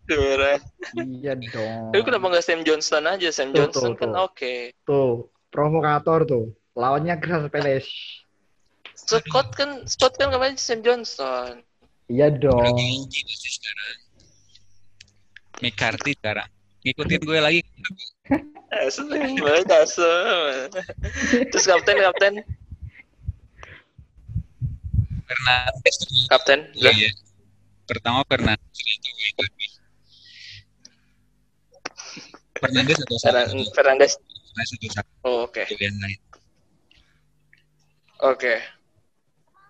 [0.10, 0.60] Merah.
[1.00, 1.96] Iya dong.
[1.96, 3.28] Tapi kenapa nggak Sam Johnston aja?
[3.32, 4.26] Sam Tuh, Johnston tuh, kan tuh.
[4.28, 4.54] oke.
[4.84, 5.12] Tuh,
[5.50, 6.46] provokator tuh.
[6.76, 7.90] Lawannya Crystal Palace.
[8.94, 11.64] Scott kan Scott kan kemarin Sam Johnston.
[12.12, 12.60] Iya dong.
[12.76, 13.98] tinggi pasti sekarang
[15.64, 16.50] McCarthy sekarang
[16.84, 17.60] ngikutin gue lagi
[18.74, 20.68] Asem banget asem.
[21.48, 22.34] Terus kapten kapten
[25.24, 25.96] Fernandes
[26.30, 26.60] kapten.
[26.76, 27.10] Iya, iya.
[27.88, 29.70] Pertama Fernandes ternyata Wayne Rooney.
[32.64, 33.64] Fernandes atau Fernandes.
[33.76, 34.12] Fernandes
[34.96, 35.64] atau Oh, oke.
[35.68, 36.20] pilihan lain.
[38.24, 38.56] Oke.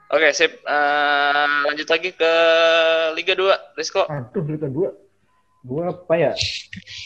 [0.10, 0.62] Oke, sip.
[0.62, 2.32] Eh, lanjut lagi ke
[3.18, 4.06] Liga 2, Rizko.
[4.06, 4.94] Aduh, Liga 2.
[5.64, 6.32] Gue apa ya?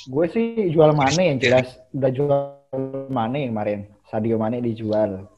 [0.10, 1.78] Gue sih jual Mane yang jelas.
[1.94, 2.42] Udah jual
[3.08, 3.80] Mane yang kemarin.
[4.10, 5.30] Sadio Mane dijual.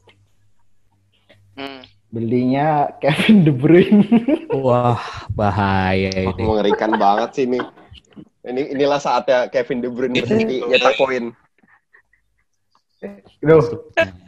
[1.54, 1.84] Hmm.
[2.10, 4.02] Belinya Kevin De Bruyne.
[4.50, 4.98] Wah
[5.30, 6.42] bahaya ini.
[6.42, 7.60] mengerikan banget sih ini.
[8.40, 11.32] Ini inilah saatnya Kevin De Bruyne berhenti nyetak poin.
[13.40, 13.68] Mas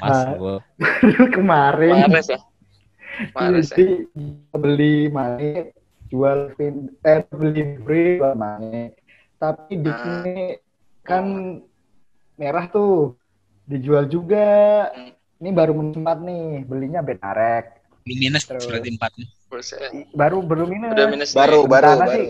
[0.00, 0.32] Ah.
[0.34, 0.56] gua
[1.36, 2.08] kemarin.
[2.08, 2.40] Mares ya.
[3.32, 3.76] Mares ya.
[3.76, 4.08] Jadi
[4.50, 5.76] beli Mane,
[6.08, 8.96] jual Vin, eh beli Bruyne, jual Mane.
[9.36, 9.98] Tapi di Ah.
[9.98, 10.36] sini
[11.02, 11.24] kan
[12.34, 13.16] merah tuh
[13.64, 14.88] dijual juga.
[14.90, 15.12] Hmm.
[15.42, 17.82] Ini baru mensempat nih, belinya Benarek.
[18.06, 18.62] Lu minus Terus.
[18.62, 19.10] berarti empat.
[19.50, 20.06] Persen.
[20.14, 20.94] Baru baru minus.
[20.94, 21.30] Udah minus.
[21.34, 21.68] Baru, nih.
[21.68, 22.12] baru, baru.
[22.14, 22.26] sih,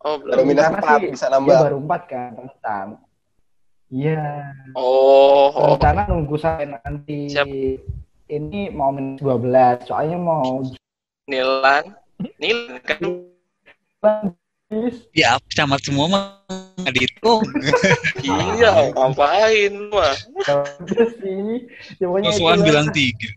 [0.00, 1.58] Oh, Baru empat, sih bisa dia nambah.
[1.60, 2.86] baru empat kan, rentan.
[3.92, 4.54] Iya.
[4.72, 5.76] Oh, oh.
[5.76, 7.44] Rencana nunggu sampai nanti Siap.
[8.32, 9.84] ini mau minus 12.
[9.84, 10.64] Soalnya mau
[11.28, 11.84] Nilan.
[12.40, 13.00] Nilan kan.
[15.10, 16.24] Ya, camat semua mah
[16.94, 17.42] dihitung.
[18.24, 20.14] Iya, ngapain mah?
[20.80, 21.66] Udah sih.
[21.98, 23.28] Ya, pokoknya Musuhan bilang tiga.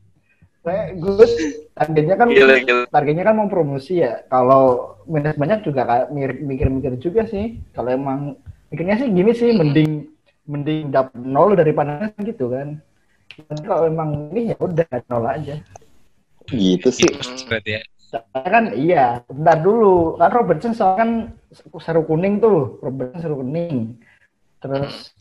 [0.63, 1.27] Saya gue
[1.75, 2.83] targetnya kan Gila, gila.
[2.87, 4.23] targetnya kan mau promosi ya.
[4.31, 6.07] Kalau minus banyak juga kayak
[6.39, 7.59] mikir-mikir juga sih.
[7.75, 8.39] Kalau emang
[8.71, 10.07] mikirnya sih gini sih mending
[10.47, 12.79] mending dapat nol daripada gitu kan.
[13.67, 15.59] Kalau emang ini ya udah nol aja.
[16.47, 17.11] Gitu sih.
[17.43, 17.81] Berarti ya.
[18.13, 20.15] Soalnya kan iya, bentar dulu.
[20.15, 21.11] Kan Robertson soalnya kan
[21.83, 22.79] seru kuning tuh.
[22.79, 23.99] Robertson seru kuning.
[24.63, 25.11] Terus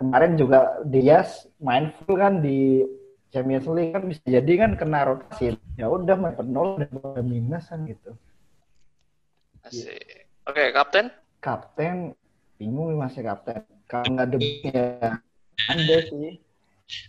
[0.00, 2.88] kemarin juga Diaz main full kan di
[3.28, 5.56] Champions League kan bisa jadi kan kena rotasi.
[5.76, 8.16] Ya udah main nol dan minus kan gitu.
[9.62, 10.24] Asik.
[10.48, 11.12] Oke, kapten.
[11.44, 12.16] Kapten
[12.56, 13.62] bingung nih masih kapten.
[13.84, 15.20] Kalau nggak debut ya
[15.68, 16.40] anda sih.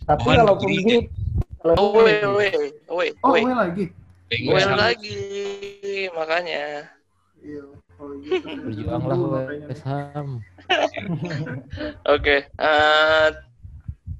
[0.04, 0.96] Tapi Mohon kalau pergi
[1.60, 2.56] kalau Oh, wait, wait,
[2.88, 3.44] wait, Oh, wait.
[3.44, 3.84] gue lagi.
[4.30, 5.18] Gue lagi,
[6.12, 6.88] makanya.
[7.40, 7.64] Iya,
[7.96, 8.48] kalau gitu.
[8.64, 9.16] berjuanglah.
[9.68, 10.44] West Ham.
[12.14, 12.48] Oke.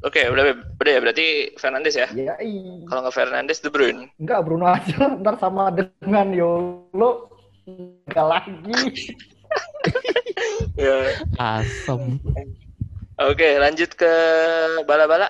[0.01, 0.45] Oke, udah
[0.81, 1.27] udah ya berarti
[1.61, 2.09] Fernandes ya.
[2.11, 4.09] ya i- Kalau nggak Fernandes, De Bruyne.
[4.17, 7.29] Enggak Bruno aja ntar sama dengan Yolo
[7.69, 8.75] enggak lagi.
[10.77, 11.13] Ya.
[11.37, 12.17] Asem.
[13.21, 14.13] Oke, lanjut ke
[14.89, 15.29] bala-bala.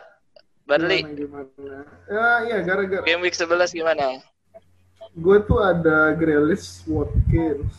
[0.63, 1.79] Barley, Gimana, gimana?
[2.07, 4.23] Ya, iya gara-gara game week 11 gimana?
[5.11, 7.75] gue tuh ada Grealish, Watkins.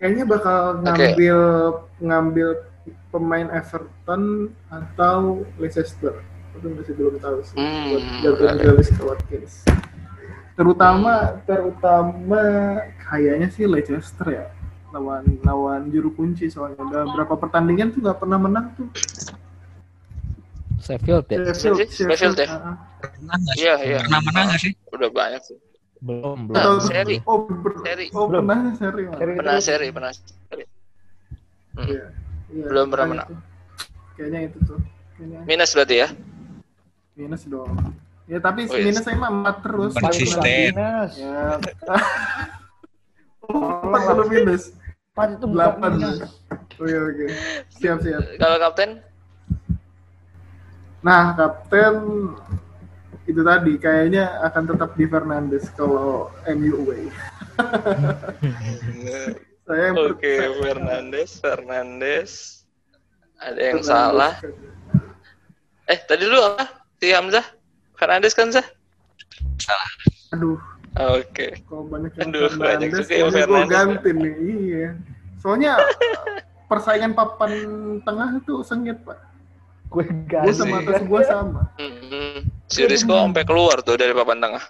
[0.00, 1.38] Kayaknya bakal ngambil
[2.00, 2.48] ngambil
[3.16, 4.22] pemain Everton
[4.68, 6.20] atau Leicester.
[6.52, 7.56] Itu masih belum tahu sih.
[7.56, 9.64] Hmm, ke Watkins.
[10.52, 11.12] Terutama
[11.44, 12.42] terutama
[13.02, 14.46] kayaknya sih Leicester ya
[14.88, 18.88] lawan lawan juru kunci soalnya udah berapa pertandingan tuh nggak pernah menang tuh
[20.80, 21.50] Sheffield ya?
[21.52, 22.46] Sheffield, Sheffield ya?
[23.02, 23.64] Pernah nggak sih?
[23.66, 23.98] Iya, iya.
[24.06, 24.72] Pernah menang nggak sih?
[24.94, 25.58] Udah banyak sih.
[25.98, 26.54] Belum, belum.
[26.54, 27.16] Nah, Atau- seri.
[27.26, 28.06] Oh, ber- Seri.
[28.12, 28.44] oh Belum.
[28.46, 29.02] pernah seri.
[29.02, 29.16] Mas.
[29.18, 29.64] Seri Pernah terus.
[29.66, 30.64] seri, pernah seri.
[31.76, 31.86] Hmm.
[31.90, 32.04] Iya.
[32.56, 33.28] Iya, Belum pernah menang.
[34.16, 34.80] Kayaknya itu tuh.
[35.16, 36.08] Kayaknya Minus berarti ya?
[37.16, 37.72] minus dong.
[38.28, 38.84] Ya tapi Oh, iya.
[38.92, 39.92] minus saya mah empat terus.
[39.96, 40.72] Konsisten.
[40.72, 41.12] Minus.
[41.16, 41.56] Ya.
[43.46, 44.62] Empat kalau minus.
[45.16, 45.90] Empat itu bukan Delapan.
[46.76, 47.24] Oke oke.
[47.80, 48.20] Siap siap.
[48.36, 49.00] Kalau kapten?
[51.00, 51.94] Nah kapten
[53.24, 57.08] itu tadi kayaknya akan tetap di Fernandes kalau MU away.
[59.66, 62.32] saya Oke, saya- Fernandes, Fernandes.
[63.36, 63.86] Ada yang Fernandes.
[63.86, 64.32] salah.
[65.86, 66.64] Eh, tadi lu apa?
[66.96, 67.44] Si Hamzah?
[67.94, 68.64] Fernandes kan, Zah?
[70.32, 70.58] Aduh,
[71.14, 71.60] Oke.
[71.64, 72.58] kalau banyak yang Aduh, banyak
[72.88, 73.74] Fernandes, juga yang kayaknya gue Fernandes.
[73.74, 74.34] ganti nih.
[74.40, 74.88] Iya.
[75.36, 75.72] Soalnya
[76.66, 77.52] persaingan papan
[78.02, 79.18] tengah itu sengit pak.
[79.86, 81.62] Gue Gue sama terus gue sama.
[81.78, 84.64] Hmm, si Rizko sampai keluar tuh dari papan tengah.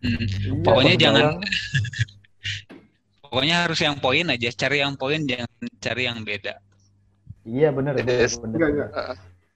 [0.00, 0.16] Hmm.
[0.20, 1.24] Iya, Pokoknya jangan.
[3.34, 5.50] Pokoknya harus yang poin aja, cari yang poin jangan
[5.82, 6.54] cari yang beda.
[7.42, 7.98] Iya benar.
[7.98, 8.38] Yes.
[8.38, 8.54] benar.
[8.54, 8.90] Enggak enggak.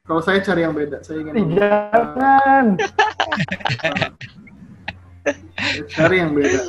[0.03, 2.67] Kalau saya cari yang beda, saya ingin Ih, Jangan.
[5.95, 6.61] cari yang beda.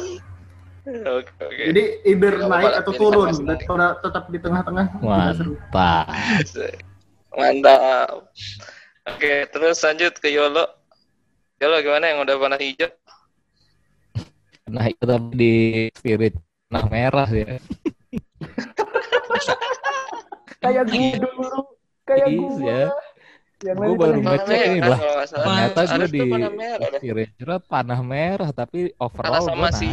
[1.18, 1.64] Oke, oke.
[1.74, 3.66] Jadi either Nggak naik atau turun naik.
[4.06, 4.86] tetap di tengah-tengah.
[5.02, 6.06] Mantap.
[7.34, 8.30] Mantap.
[9.10, 10.70] Oke, terus lanjut ke Yolo.
[11.58, 12.94] Yolo gimana yang udah panah hijau?
[14.70, 15.54] Nah itu tapi di
[15.98, 16.38] spirit
[16.70, 17.58] nah merah ya.
[20.60, 21.60] Kayak gue dulu.
[22.06, 22.66] Kayak Iya, gue.
[22.70, 22.88] ya.
[23.60, 25.00] Yang Gue baru Panah ini lah.
[25.28, 26.22] Ternyata gue di
[26.96, 29.88] spirit jerat panah merah tapi overall sama gue si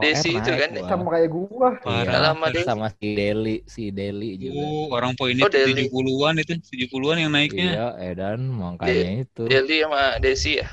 [0.00, 0.70] Desi itu kan?
[0.72, 0.86] gua.
[0.88, 1.68] sama kayak gua.
[1.82, 2.64] Iya, Kalah sama Desi.
[2.64, 4.56] sama si Deli, si Deli juga.
[4.62, 5.90] Oh, orang poinnya Oh, Deli.
[5.92, 6.52] 70-an itu,
[6.88, 7.68] 70-an yang naiknya.
[7.68, 9.44] Iya, Edan makanya itu.
[9.44, 10.68] Deli sama Desi ya.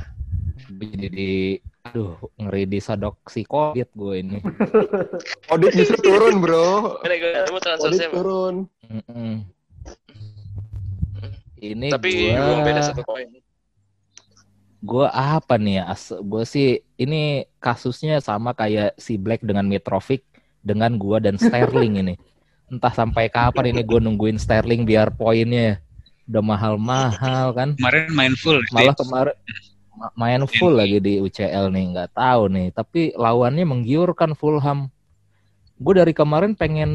[0.69, 1.31] Jadi di
[1.89, 4.39] aduh ngeri disadok si Covid gue ini.
[5.51, 6.99] Audit justru turun, bro.
[7.01, 8.09] Gue saya.
[8.11, 8.67] turun.
[8.88, 9.47] Mm-mm.
[11.57, 13.27] Ini Tapi gua gua beda satu poin.
[14.77, 15.83] gua apa nih ya?
[15.89, 20.21] As- Gua sih ini kasusnya sama kayak si Black dengan Mitrovic
[20.61, 22.15] dengan gua dan Sterling ini.
[22.71, 25.79] Entah sampai kapan ini gue nungguin Sterling biar poinnya
[26.27, 27.69] udah mahal-mahal kan.
[27.79, 28.59] Kemarin main full.
[28.75, 29.76] Malah kemarin ma-
[30.13, 32.67] main full lagi di UCL nih, nggak tahu nih.
[32.69, 34.89] Tapi lawannya menggiurkan Fulham.
[35.75, 36.91] Gue dari kemarin pengen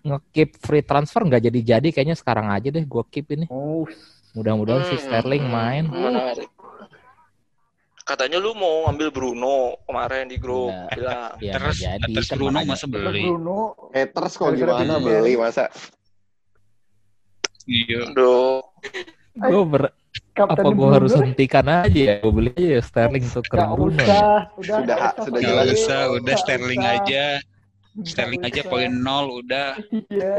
[0.00, 3.48] nge-keep free transfer nggak jadi-jadi kayaknya sekarang aja deh gue keep ini.
[3.48, 3.88] Oh,
[4.32, 5.84] Mudah-mudahan si Hmm, Sterling hmm, main.
[5.86, 6.50] Menarik.
[8.04, 10.88] Katanya lu mau ngambil Bruno kemarin di grup Ya.
[10.92, 11.32] bilang.
[11.38, 12.68] Ya, Terus jadi terus kan Bruno makanya.
[12.68, 13.22] masa terus beli.
[13.24, 13.58] Bruno.
[13.90, 15.04] Haters kok gimana beli.
[15.06, 15.64] beli masa?
[17.64, 18.12] Iya.
[18.12, 18.60] Aduh,
[19.34, 19.82] Gue ber
[20.34, 22.14] Kapten apa gue harus hentikan aja ya?
[22.18, 23.94] Gue beli aja ya Sterling tuker Nggak Bruno.
[23.94, 24.10] usah,
[24.58, 25.66] udah, Sudah, sudah Gak jelas.
[25.72, 26.94] usah, udah Sterling usah.
[26.98, 27.24] aja.
[28.02, 28.70] Sterling aja usah.
[28.70, 29.70] poin nol udah.
[30.10, 30.38] Iya.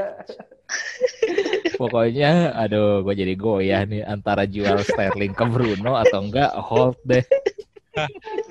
[1.75, 7.23] Pokoknya, aduh, gue jadi goyah nih antara jual Sterling ke Bruno atau enggak hold deh.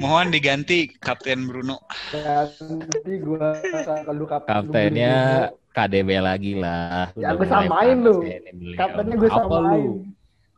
[0.01, 1.84] Mohon diganti Kapten Bruno.
[2.16, 3.53] Nanti gua
[4.01, 5.14] kalau kapten Kaptennya
[5.70, 7.12] KDB lagi lah.
[7.12, 8.24] Ya, gue samain lu.
[8.24, 8.40] ya.
[8.74, 9.84] Kaptennya gue Apa samain.
[9.84, 9.92] lu?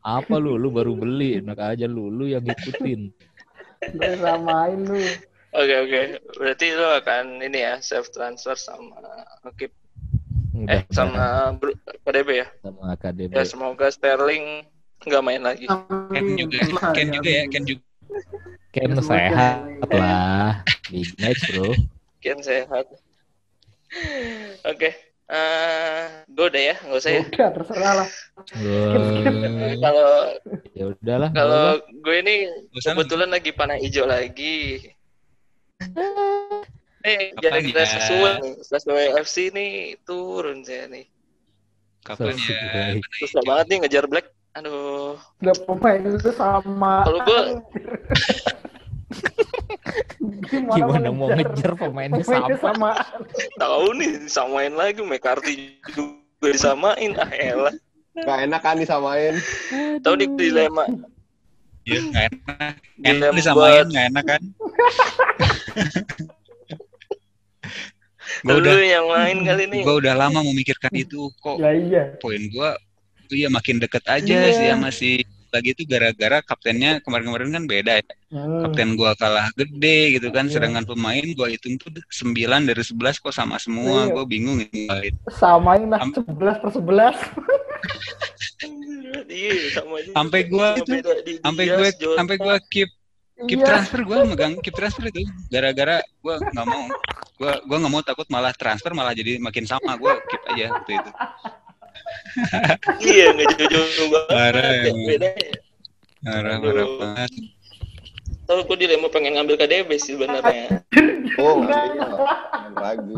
[0.06, 0.54] Apa lu?
[0.54, 3.10] Lu baru beli, enak aja lu, lu yang ngikutin.
[3.90, 5.02] Gue samain lu.
[5.50, 6.00] oke oke.
[6.38, 9.02] Berarti lu akan ini ya self transfer sama
[9.58, 9.74] Keep
[10.56, 11.74] Udah eh sama Bru-
[12.06, 12.46] KDB ya.
[12.62, 13.30] sama KDB.
[13.34, 14.62] Ya semoga Sterling
[15.02, 15.66] nggak main lagi.
[16.14, 16.58] Ken juga,
[16.94, 17.82] Ken juga ya, Ken juga.
[18.72, 19.58] Ken sehat
[19.90, 19.90] Ken.
[19.90, 20.62] lah.
[20.88, 21.74] Big match bro.
[22.22, 22.86] Kian sehat.
[24.66, 25.05] Oke.
[25.26, 27.22] Eh, gue udah ya, nggak usah ya.
[27.26, 28.08] Udah terserah lah.
[29.82, 30.10] Kalau
[30.70, 31.30] ya udahlah.
[31.34, 32.34] kalau gue ini
[32.78, 34.86] kebetulan lagi panah hijau lagi.
[37.06, 37.86] Eh, gara-gara ya?
[37.86, 41.06] sesuai nih, sesuai FC nih turun saya nih.
[42.02, 42.98] Kapan ya?
[43.22, 44.26] Susah banget nih ngejar Black.
[44.58, 47.06] Aduh, Udah pemain itu sama.
[47.06, 47.62] Kalau gua-
[50.46, 52.92] Gimana, Gimana mau ngejar pemainnya Pemainnya sama?
[52.94, 53.26] sama.
[53.56, 55.54] Tahu nih disamain lagi McCarthy
[55.88, 56.12] juga
[56.44, 57.74] disamain ah elah.
[58.16, 59.34] Gak enak kan disamain.
[60.00, 60.84] Tahu di dilema
[61.86, 62.72] Iya, nggak enak.
[62.98, 64.42] Dilema Enak disamain, buat- nggak enak kan?
[68.42, 69.82] gue lu udah, yang main kali nih.
[69.82, 71.56] gua udah lama memikirkan itu kok.
[71.62, 72.02] Ya iya.
[72.18, 72.70] Poin gue,
[73.32, 74.50] iya makin deket aja Iya.
[74.52, 75.22] sih sama si
[75.56, 78.04] lagi itu gara-gara kaptennya kemarin-kemarin kan beda ya.
[78.28, 78.62] Hmm.
[78.62, 80.60] Kapten gua kalah gede gitu kan, Iya.
[80.60, 84.04] sedangkan pemain gua hitung tuh 9 dari 11 kok sama semua.
[84.04, 84.12] Iya.
[84.12, 85.10] Gua bingung ini.
[85.32, 87.16] Samain lah Am- 11 per 11.
[89.26, 89.96] Iya, sama.
[90.12, 90.92] Sampai gua itu,
[91.40, 92.16] sampai gue Jota.
[92.16, 92.90] sampai gua keep
[93.44, 93.66] keep Iya.
[93.68, 96.82] transfer gua megang keep transfer itu gara-gara gua nggak mau
[97.36, 100.92] gua gua nggak mau takut malah transfer malah jadi makin sama gua keep aja waktu
[100.96, 101.10] itu
[103.00, 104.30] Iya, nggak jauh-jauh banget.
[104.30, 104.90] Parah, ya,
[106.26, 106.58] Aduh.
[106.60, 107.32] marah banget
[108.46, 110.80] Tahu gue dilema pengen ngambil KDB sih sebenarnya.
[111.36, 112.16] Oh, ngambil.
[112.48, 113.12] Jangan ragu.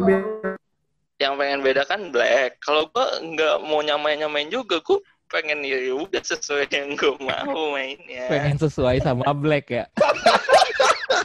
[1.23, 2.59] Yang pengen beda kan Black.
[2.59, 4.99] Kalau gue nggak mau nyamain-nyamain juga, gue
[5.31, 8.27] pengen ya udah sesuai yang gue mau mainnya.
[8.27, 9.85] Pengen sesuai sama Black ya.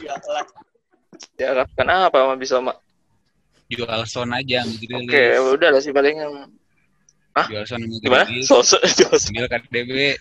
[0.04, 0.46] Iyalah.
[1.34, 2.78] Diharapkan apa sama bisa mak?
[3.72, 6.34] jual son aja gitu Oke, udah lah sih paling yang
[7.50, 8.26] jual son sama gimana?
[8.46, 8.82] Sosok
[9.26, 10.14] ambil KDB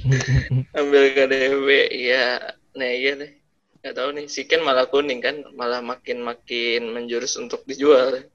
[0.80, 2.56] ambil KDB ya.
[2.74, 3.32] Nah iya deh.
[3.80, 8.28] Gak tahu nih, si Ken malah kuning kan, malah makin makin menjurus untuk dijual.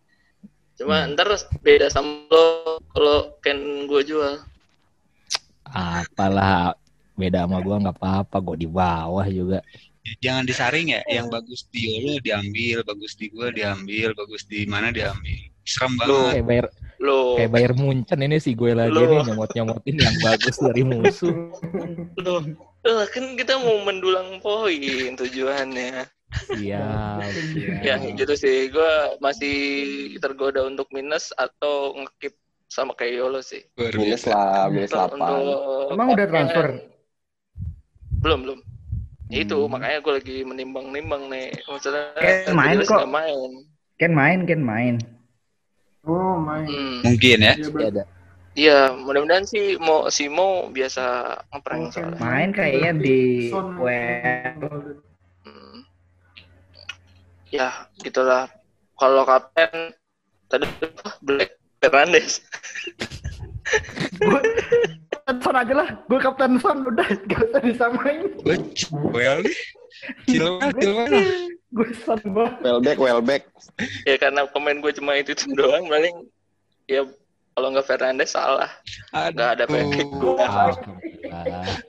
[0.73, 1.29] Cuma ntar
[1.61, 4.41] beda sama lo kalau Ken gue jual.
[5.69, 6.73] Apalah
[7.15, 9.59] beda sama gua nggak apa-apa, gua di bawah juga.
[10.19, 14.89] Jangan disaring ya yang bagus di Yolo diambil bagus di gua diambil bagus di mana
[14.89, 19.03] diambil serem banget Kayak bayar Lo, kayak bayar Munchen ini sih gue lagi Loh.
[19.03, 21.35] nih nyomot-nyomotin yang bagus dari musuh.
[22.15, 22.39] lo,
[22.87, 26.07] lah kan kita mau mendulang poin tujuannya.
[26.55, 27.19] Siap,
[27.83, 28.15] Ya siap.
[28.15, 29.57] gitu sih, gue masih
[30.23, 32.39] tergoda untuk minus atau ngekip
[32.71, 33.59] sama kayak Yolo sih.
[33.75, 35.19] Minus lah, minus Untuk- 8.
[35.19, 36.67] untuk Emang udah transfer?
[38.23, 38.59] Belum belum.
[39.25, 39.71] Ya Itu Hmm.
[39.73, 41.49] makanya gue lagi menimbang-nimbang nih.
[41.65, 43.09] Maksudnya Ken main kok.
[43.09, 43.49] main.
[43.97, 44.95] Ken main, Ken main.
[46.05, 46.69] Oh, main.
[46.69, 46.97] Hmm.
[47.01, 47.89] mungkin ya Iya, Bang.
[47.89, 48.03] ada.
[48.55, 51.03] Iya, mudah-mudahan sih mau si Mo biasa
[51.51, 52.19] ngeprank Oh, soalnya.
[52.21, 54.61] Main kayaknya di web.
[55.43, 55.77] Hmm.
[57.49, 58.47] Ya, gitulah.
[58.95, 59.91] Kalau kapten
[60.47, 60.69] tadi?
[61.19, 62.39] Black Fernandes.
[65.25, 68.29] Son aja lah, gue kapten Son udah gak usah disamain.
[68.45, 68.57] gue
[69.09, 69.57] well nih
[70.29, 71.13] Chilwell, Chilwell.
[71.73, 72.47] Gue Son gue.
[72.61, 73.49] Well back, well back.
[74.05, 76.29] ya karena pemain gue cuma itu, itu doang paling
[76.85, 77.09] ya
[77.57, 78.69] kalau nggak Fernandes salah.
[79.09, 80.35] Nggak ada backup gue.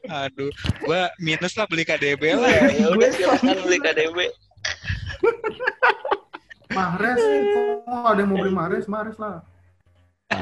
[0.09, 4.18] Aduh gue minus lah beli KDB lah Ya udah silakan beli KDB.
[6.72, 8.89] Mahrez, kok ada yang mau beli Mahrez?
[8.89, 9.45] Mahrez lah.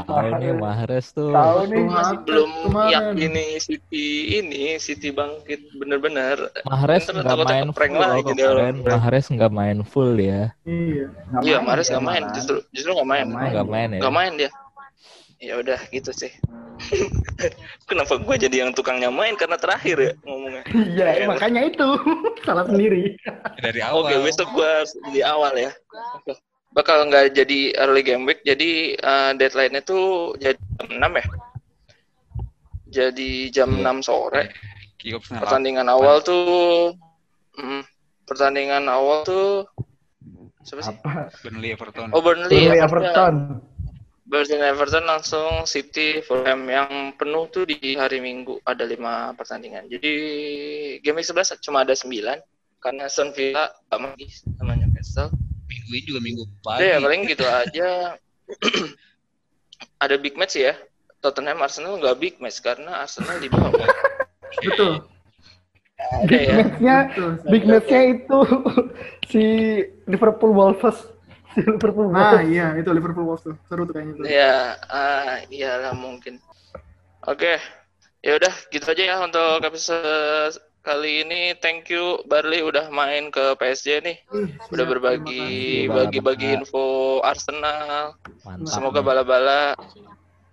[0.04, 1.30] Tahu nih Mahrez tuh.
[1.32, 1.84] Tahu nih.
[1.86, 2.92] Masih belum kemarin.
[2.92, 4.06] yakin nih City
[4.40, 6.50] ini City bangkit bener-bener.
[6.64, 8.32] Mahrez nggak main full lagi.
[8.84, 10.52] Mahrez nggak main full ya.
[10.64, 11.06] Iya.
[11.44, 13.26] Iya, Mahrez nggak main, justru justru nggak main.
[13.28, 13.52] Nggak main.
[13.52, 14.00] Nggak main ya.
[14.00, 14.50] Nggak main dia.
[15.42, 16.32] Ya udah gitu sih.
[17.88, 20.64] Kenapa gue jadi yang tukangnya main karena terakhir ya ngomongnya.
[20.72, 21.88] Iya, makanya itu.
[22.48, 23.20] Salah sendiri.
[23.60, 24.72] dari awal Oke, besok gue
[25.12, 25.70] di awal ya.
[26.74, 31.26] Bakal nggak jadi early game week, jadi eh, deadline-nya tuh jadi jam 6 ya.
[32.90, 33.90] Jadi jam Iya.
[33.94, 34.42] 6 sore.
[35.38, 36.96] Pertandingan awal tuh
[37.54, 37.82] mm,
[38.24, 39.68] pertandingan awal tuh
[40.64, 40.96] siapa sih?
[40.96, 41.28] Apa?
[41.44, 43.34] Burnley Everton Oh Burnley, Burnley Everton.
[44.24, 49.84] Burnley Everton langsung City Fulham yang penuh tuh di hari Minggu ada lima pertandingan.
[49.92, 50.12] Jadi
[51.04, 52.08] game week 11 cuma ada 9
[52.80, 54.16] karena Aston Villa sama
[54.74, 55.28] Newcastle.
[55.84, 57.88] Minggu ini juga minggu pagi ya paling gitu aja.
[60.04, 60.74] ada big match ya.
[61.20, 63.88] Tottenham Arsenal nggak big match karena Arsenal di bawah.
[64.60, 65.08] Betul.
[65.96, 66.54] Ada ya.
[66.60, 66.96] Matchnya,
[67.48, 68.38] big matchnya itu
[69.32, 69.42] si
[70.04, 71.00] Liverpool Wolves.
[71.54, 72.50] Si Liverpool Nah, Wolves.
[72.52, 73.56] iya, itu Liverpool Wolves tuh.
[73.70, 74.24] Seru tuh kayaknya tuh.
[74.28, 76.36] Ya, ah, iyalah mungkin.
[77.24, 77.56] Oke,
[78.20, 81.56] ya udah gitu aja ya untuk episode kali ini.
[81.56, 84.16] Thank you Barley udah main ke PSG nih.
[84.30, 85.46] Ih, Udah berbagi
[85.88, 86.84] bagi-bagi info
[87.20, 88.14] Arsenal.
[88.42, 88.68] Mantap.
[88.68, 89.72] Semoga bala-bala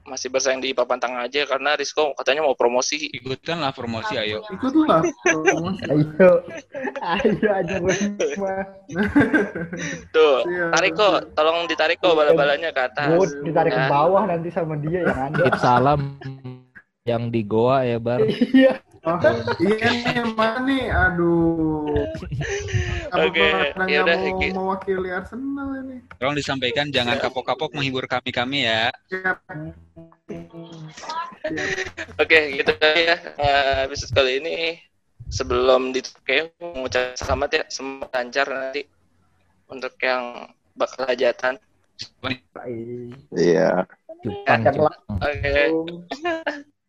[0.01, 3.11] masih bersaing di papan tengah aja karena Risco katanya mau promosi.
[3.13, 5.05] ikutan lah promosi ayo Ikutlah.
[5.21, 5.83] promosi.
[5.91, 6.31] Ayo,
[7.01, 7.93] ayo aja gue.
[10.11, 13.09] Tuh, Iya, tarik kok, tolong ditarik kok bala-balanya ke atas.
[13.11, 13.89] Gue ditarik ke Ya.
[13.89, 15.35] bawah nanti sama dia yang ada.
[15.35, 15.99] Titip salam
[17.03, 18.21] yang di Goa ya Bar.
[18.53, 19.17] Iya, Oh,
[19.57, 20.85] iya nih, mana nih?
[20.93, 21.89] Aduh.
[23.09, 24.47] Apa Oke, nggak yaudah, mau Ki.
[24.53, 25.97] mewakili Arsenal ini?
[26.21, 28.93] Tolong disampaikan jangan kapok-kapok menghibur kami-kami ya.
[29.09, 29.41] Siap.
[32.21, 33.17] Oke, gitu ya.
[33.41, 34.77] Eh, episode kali ini
[35.33, 38.85] sebelum ditutup kayak mengucap selamat ya, semoga lancar nanti
[39.65, 40.45] untuk yang
[40.77, 41.57] bakal hajatan.
[43.33, 43.81] Iya.
[44.21, 44.93] Jepang.
[45.09, 45.73] Oke.